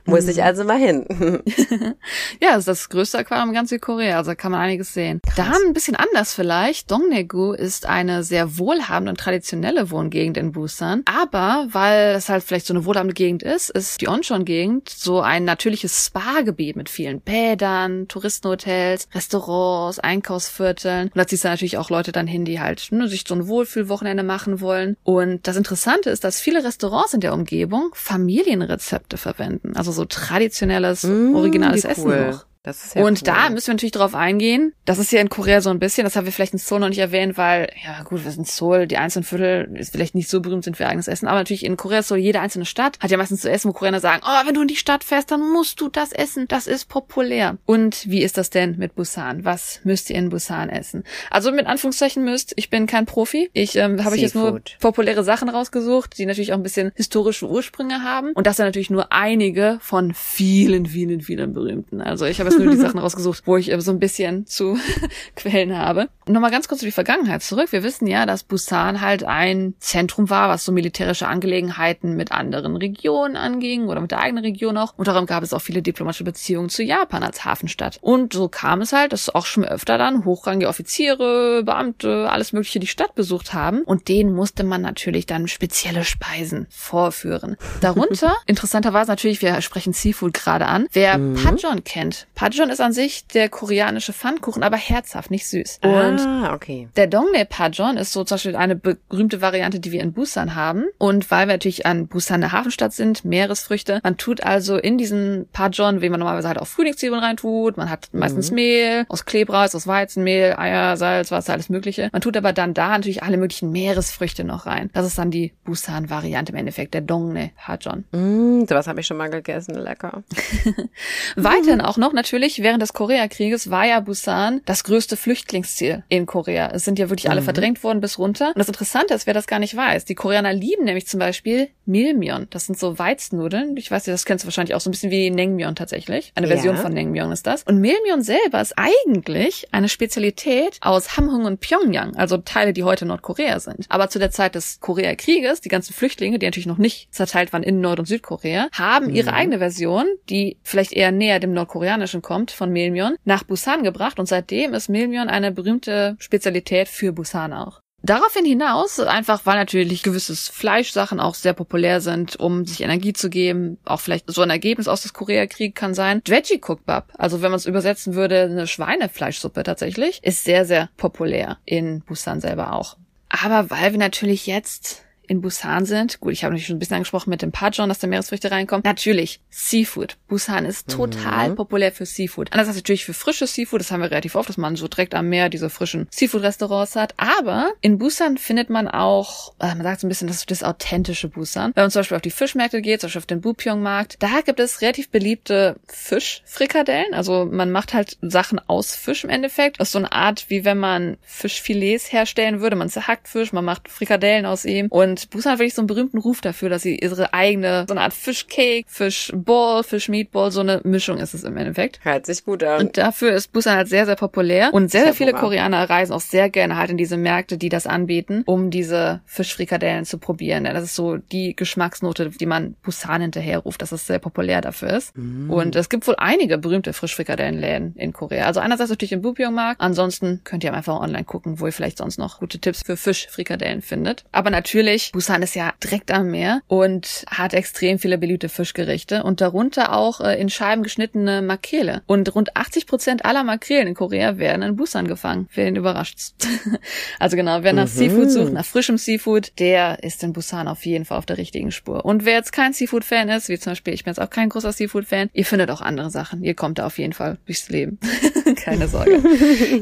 [0.04, 0.30] Muss mhm.
[0.30, 1.04] ich also mal hin.
[2.40, 5.20] ja, das ist das größte Aquarium in ganz Südkorea, also da kann man einiges sehen.
[5.22, 5.36] Krass.
[5.36, 6.90] Dann ein bisschen anders vielleicht.
[6.90, 11.02] Dongdaegu ist eine sehr wohlhabende und traditionelle Wohngegend in Busan.
[11.06, 15.44] Aber weil es halt vielleicht so eine wohlhabende Gegend ist, ist die Oncheon-Gegend so ein
[15.44, 21.08] natürliches Spa-Gebiet mit vielen Bädern, Touristenhotels, Restaurants, Einkaufsvierteln.
[21.08, 23.48] Und da ziehst du natürlich auch Leute dann hin, die halt ne, sich so ein
[23.48, 24.96] Wohlfühlwochenende machen wollen.
[25.02, 29.76] Und das Interessante ist, dass viele Restaurants in der Umgebung Familienrezepte verwenden finden.
[29.76, 31.90] Also so traditionelles, mmh, originales cool.
[31.90, 32.45] Essen noch.
[32.66, 33.24] Das ist ja und cool.
[33.24, 34.72] da müssen wir natürlich drauf eingehen.
[34.84, 36.88] Das ist ja in Korea so ein bisschen, das haben wir vielleicht in Seoul noch
[36.88, 40.40] nicht erwähnt, weil, ja gut, wir sind Seoul, die einzelnen Viertel ist vielleicht nicht so
[40.40, 43.12] berühmt sind für eigenes Essen, aber natürlich in Korea ist so, jede einzelne Stadt hat
[43.12, 45.48] ja meistens zu essen, wo Koreaner sagen, oh, wenn du in die Stadt fährst, dann
[45.52, 47.56] musst du das essen, das ist populär.
[47.66, 49.44] Und wie ist das denn mit Busan?
[49.44, 51.04] Was müsst ihr in Busan essen?
[51.30, 55.22] Also mit Anführungszeichen müsst, ich bin kein Profi, ich ähm, habe ich jetzt nur populäre
[55.22, 59.12] Sachen rausgesucht, die natürlich auch ein bisschen historische Ursprünge haben und das sind natürlich nur
[59.12, 62.00] einige von vielen, vielen, vielen berühmten.
[62.00, 64.78] Also ich habe jetzt nur die Sachen rausgesucht, wo ich äh, so ein bisschen zu
[65.36, 66.08] Quellen habe.
[66.26, 67.72] Nochmal ganz kurz in die Vergangenheit zurück.
[67.72, 72.76] Wir wissen ja, dass Busan halt ein Zentrum war, was so militärische Angelegenheiten mit anderen
[72.76, 74.94] Regionen anging oder mit der eigenen Region auch.
[74.96, 77.98] Und darum gab es auch viele diplomatische Beziehungen zu Japan als Hafenstadt.
[78.00, 82.80] Und so kam es halt, dass auch schon öfter dann hochrangige Offiziere, Beamte, alles mögliche
[82.80, 83.82] die Stadt besucht haben.
[83.82, 87.56] Und denen musste man natürlich dann spezielle Speisen vorführen.
[87.80, 91.34] Darunter, interessanterweise natürlich, wir sprechen Seafood gerade an, wer mhm.
[91.34, 92.26] Pajon kennt.
[92.34, 95.80] Pajon ist an sich der koreanische Pfannkuchen, aber herzhaft, nicht süß.
[95.82, 96.88] Und ah, okay.
[96.96, 100.84] der Dongne Pajon ist so zum Beispiel eine berühmte Variante, die wir in Busan haben.
[100.98, 105.48] Und weil wir natürlich an Busan eine Hafenstadt sind, Meeresfrüchte, man tut also in diesen
[105.52, 108.54] Pajon, wie man normalerweise halt auch Frühlingszwiebeln reintut, man hat meistens mhm.
[108.54, 112.08] Mehl aus Klebreis, aus Weizenmehl, Eier, Salz, Wasser, alles mögliche.
[112.12, 114.90] Man tut aber dann da natürlich alle möglichen Meeresfrüchte noch rein.
[114.92, 118.04] Das ist dann die Busan-Variante im Endeffekt, der Dongne Pajon.
[118.12, 120.22] Mm, sowas habe ich schon mal gegessen, lecker.
[121.36, 126.70] Weiterhin auch noch natürlich, während des Koreakrieges war ja Busan das größte Flüchtlingsziel in Korea.
[126.72, 127.46] Es sind ja wirklich alle mhm.
[127.46, 128.48] verdrängt worden bis runter.
[128.48, 131.68] Und das Interessante ist, wer das gar nicht weiß, die Koreaner lieben nämlich zum Beispiel
[131.84, 132.46] Milmyeon.
[132.50, 133.76] Das sind so Weiznudeln.
[133.76, 136.32] Ich weiß nicht, das kennst du wahrscheinlich auch so ein bisschen wie Naengmyeon tatsächlich.
[136.34, 136.82] Eine Version ja.
[136.82, 137.62] von Naengmyeon ist das.
[137.62, 143.06] Und Milmyeon selber ist eigentlich eine Spezialität aus Hamhung und Pyongyang, also Teile, die heute
[143.06, 143.86] Nordkorea sind.
[143.88, 147.62] Aber zu der Zeit des Koreakrieges, die ganzen Flüchtlinge, die natürlich noch nicht zerteilt waren
[147.62, 149.36] in Nord- und Südkorea, haben ihre mhm.
[149.36, 154.26] eigene Version, die vielleicht eher näher dem nordkoreanischen kommt, von Milmyeon, nach Busan gebracht und
[154.26, 157.80] seitdem ist Milmyeon eine berühmte Spezialität für Busan auch.
[158.02, 163.30] Daraufhin hinaus, einfach weil natürlich gewisses Fleischsachen auch sehr populär sind, um sich Energie zu
[163.30, 166.22] geben, auch vielleicht so ein Ergebnis aus des Koreakrieg kann sein.
[166.24, 171.58] Veggie Cookbap, also wenn man es übersetzen würde, eine Schweinefleischsuppe tatsächlich, ist sehr, sehr populär
[171.64, 172.96] in Busan selber auch.
[173.28, 176.20] Aber weil wir natürlich jetzt in Busan sind.
[176.20, 178.82] Gut, ich habe natürlich schon ein bisschen angesprochen mit dem Pajon, dass da Meeresfrüchte reinkommen.
[178.84, 180.16] Natürlich, Seafood.
[180.28, 181.56] Busan ist total mhm.
[181.56, 182.48] populär für Seafood.
[182.52, 185.28] Andererseits natürlich für frisches Seafood, das haben wir relativ oft, dass man so direkt am
[185.28, 187.14] Meer diese frischen Seafood-Restaurants hat.
[187.16, 190.62] Aber in Busan findet man auch, äh, man sagt so ein bisschen, das ist das
[190.62, 191.72] authentische Busan.
[191.74, 194.60] Wenn man zum Beispiel auf die Fischmärkte geht, zum Beispiel auf den Bupyeong-Markt, da gibt
[194.60, 197.14] es relativ beliebte Fischfrikadellen.
[197.14, 199.80] Also man macht halt Sachen aus Fisch im Endeffekt.
[199.80, 202.76] Das ist so eine Art, wie wenn man Fischfilets herstellen würde.
[202.76, 205.86] Man zerhackt Fisch, man macht Frikadellen aus ihm und und Busan hat wirklich so einen
[205.86, 210.80] berühmten Ruf dafür, dass sie ihre eigene, so eine Art Fischcake, Fischball, Fischmeatball, so eine
[210.84, 212.00] Mischung ist es im Endeffekt.
[212.04, 212.80] Hört sich gut an.
[212.80, 214.74] Und dafür ist Busan halt sehr, sehr populär.
[214.74, 217.86] Und sehr, sehr viele Koreaner reisen auch sehr gerne halt in diese Märkte, die das
[217.86, 220.64] anbieten, um diese Fischfrikadellen zu probieren.
[220.64, 225.16] Das ist so die Geschmacksnote, die man Busan hinterherruft, dass es sehr populär dafür ist.
[225.16, 225.50] Mm.
[225.50, 228.46] Und es gibt wohl einige berühmte Fischfrikadellenläden in Korea.
[228.46, 232.18] Also einerseits natürlich im Bupyeong-Markt, ansonsten könnt ihr einfach online gucken, wo ihr vielleicht sonst
[232.18, 234.24] noch gute Tipps für Fischfrikadellen findet.
[234.32, 239.40] Aber natürlich Busan ist ja direkt am Meer und hat extrem viele beliebte Fischgerichte und
[239.40, 242.02] darunter auch äh, in Scheiben geschnittene Makrele.
[242.06, 245.48] Und rund 80 Prozent aller Makrelen in Korea werden in Busan gefangen.
[245.54, 246.34] Wen überrascht's?
[247.18, 247.90] also genau, wer nach mhm.
[247.90, 251.72] Seafood sucht, nach frischem Seafood, der ist in Busan auf jeden Fall auf der richtigen
[251.72, 252.04] Spur.
[252.04, 254.72] Und wer jetzt kein Seafood-Fan ist, wie zum Beispiel ich bin jetzt auch kein großer
[254.72, 256.42] Seafood-Fan, ihr findet auch andere Sachen.
[256.42, 257.98] Ihr kommt da auf jeden Fall durchs Leben.
[258.66, 259.22] Keine Sorge.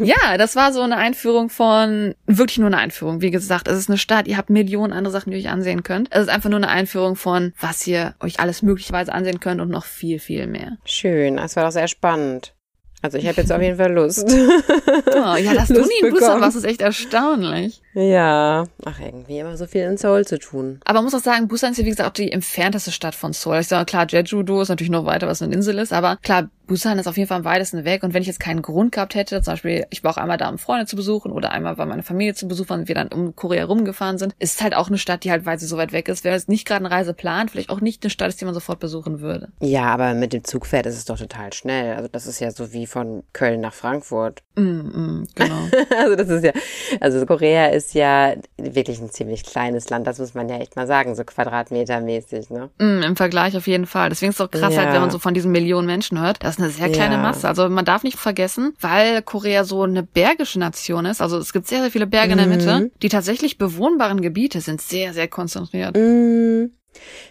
[0.05, 3.23] ja, das war so eine Einführung von, wirklich nur eine Einführung.
[3.23, 5.83] Wie gesagt, es ist eine Stadt, ihr habt Millionen andere Sachen, die ihr euch ansehen
[5.83, 6.09] könnt.
[6.11, 9.71] Es ist einfach nur eine Einführung von, was ihr euch alles möglicherweise ansehen könnt und
[9.71, 10.77] noch viel, viel mehr.
[10.85, 12.53] Schön, das war doch sehr spannend.
[13.01, 14.31] Also ich habe jetzt auf jeden Fall Lust.
[14.31, 17.81] Oh, ja, dass Lust du nie in Busan warst, ist echt erstaunlich.
[17.95, 20.81] Ja, ach irgendwie immer so viel in Seoul zu tun.
[20.85, 23.33] Aber man muss auch sagen, Busan ist ja wie gesagt auch die entfernteste Stadt von
[23.33, 23.61] Seoul.
[23.61, 26.99] Ich sage klar, Jeju-do ist natürlich noch weiter, was eine Insel ist, aber klar, Busan
[26.99, 28.03] ist auf jeden Fall am weitesten weg.
[28.03, 30.49] Und wenn ich jetzt keinen Grund gehabt hätte, zum Beispiel, ich war auch einmal da,
[30.49, 33.37] um Freunde zu besuchen oder einmal war meine Familie zu besuchen und wir dann um
[33.37, 36.09] Korea rumgefahren sind, ist halt auch eine Stadt, die halt, weil sie so weit weg
[36.09, 38.41] ist, wenn man jetzt nicht gerade eine Reise plant, vielleicht auch nicht eine Stadt ist,
[38.41, 39.49] die man sofort besuchen würde.
[39.61, 41.97] Ja, aber mit dem Zug fährt ist es doch total schnell.
[41.97, 44.43] Also das ist ja so wie von Köln nach Frankfurt.
[44.57, 45.69] Mm, mm, genau.
[45.99, 46.53] also das ist ja,
[47.01, 50.87] also Korea ist ja wirklich ein ziemlich kleines Land, das muss man ja echt mal
[50.87, 52.71] sagen, so quadratmetermäßig, ne?
[52.79, 54.09] Mm, Im Vergleich auf jeden Fall.
[54.09, 54.83] Deswegen ist es auch krass ja.
[54.83, 56.43] halt, wenn man so von diesen Millionen Menschen hört.
[56.43, 57.21] Das ist eine sehr kleine ja.
[57.21, 57.47] Masse.
[57.47, 61.67] Also man darf nicht vergessen, weil Korea so eine bergische Nation ist, also es gibt
[61.67, 62.91] sehr, sehr viele Berge in der Mitte, mhm.
[63.03, 65.97] die tatsächlich bewohnbaren Gebiete sind sehr, sehr konzentriert.
[65.97, 66.71] Mhm.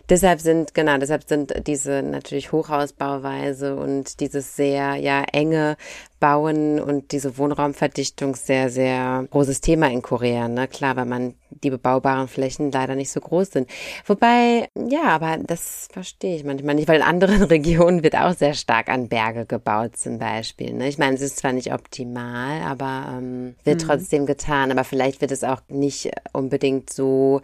[0.10, 5.78] Deshalb sind, genau, deshalb sind diese natürlich Hochhausbauweise und dieses sehr, ja, enge
[6.24, 10.48] Bauen und diese Wohnraumverdichtung sehr, sehr großes Thema in Korea.
[10.48, 10.70] Ne?
[10.70, 13.70] Klar, weil man die bebaubaren Flächen leider nicht so groß sind.
[14.06, 18.54] Wobei, ja, aber das verstehe ich manchmal nicht, weil in anderen Regionen wird auch sehr
[18.54, 20.72] stark an Berge gebaut zum Beispiel.
[20.72, 20.88] Ne?
[20.88, 23.88] Ich meine, es ist zwar nicht optimal, aber ähm, wird mhm.
[23.88, 24.72] trotzdem getan.
[24.72, 27.42] Aber vielleicht wird es auch nicht unbedingt so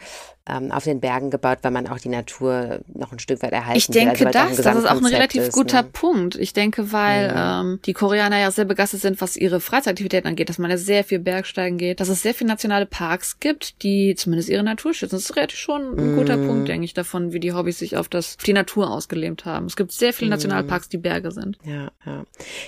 [0.50, 3.78] ähm, auf den Bergen gebaut, weil man auch die Natur noch ein Stück weit erhalten
[3.78, 4.28] ich denke will.
[4.28, 5.90] Also, das, das ist auch ein relativ ist, guter ne?
[5.92, 6.36] Punkt.
[6.36, 7.38] Ich denke, weil mhm.
[7.38, 11.04] ähm, die Koreaner ja sehr begeistert sind, was ihre Freizeitaktivitäten angeht, dass man ja sehr
[11.04, 15.16] viel Bergsteigen geht, dass es sehr viele nationale Parks gibt, die zumindest ihre Natur schützen.
[15.16, 16.48] Das ist relativ schon ein guter mm.
[16.48, 19.66] Punkt, denke ich, davon, wie die Hobbys sich auf das, auf die Natur ausgelebt haben.
[19.66, 20.32] Es gibt sehr viele mm.
[20.32, 21.58] Nationalparks, die Berge sind.
[21.66, 22.26] Ja, ja.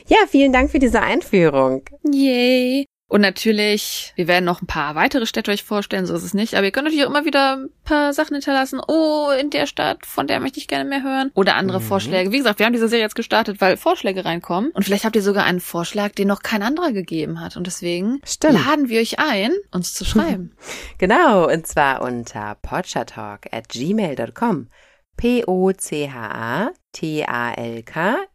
[0.08, 1.84] Ja, vielen Dank für diese Einführung.
[2.04, 2.91] Yay.
[3.12, 6.56] Und natürlich, wir werden noch ein paar weitere Städte euch vorstellen, so ist es nicht.
[6.56, 8.80] Aber ihr könnt natürlich auch immer wieder ein paar Sachen hinterlassen.
[8.88, 11.30] Oh, in der Stadt, von der möchte ich gerne mehr hören.
[11.34, 11.84] Oder andere mhm.
[11.84, 12.32] Vorschläge.
[12.32, 14.72] Wie gesagt, wir haben diese Serie jetzt gestartet, weil Vorschläge reinkommen.
[14.72, 17.58] Und vielleicht habt ihr sogar einen Vorschlag, den noch kein anderer gegeben hat.
[17.58, 18.54] Und deswegen Stimmt.
[18.54, 20.56] laden wir euch ein, uns zu schreiben.
[20.98, 24.70] genau, und zwar unter podchatalk at gmail.com.
[25.18, 26.76] P-O-C-H-A-T-A-L-K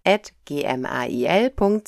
[0.05, 1.83] at gmail.com.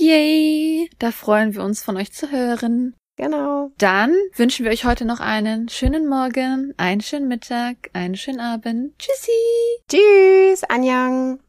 [0.00, 0.90] Yay!
[0.98, 2.94] Da freuen wir uns von euch zu hören.
[3.16, 3.72] Genau.
[3.78, 8.96] Dann wünschen wir euch heute noch einen schönen Morgen, einen schönen Mittag, einen schönen Abend.
[8.98, 9.32] Tschüssi.
[9.88, 11.40] Tschüss, Anjang.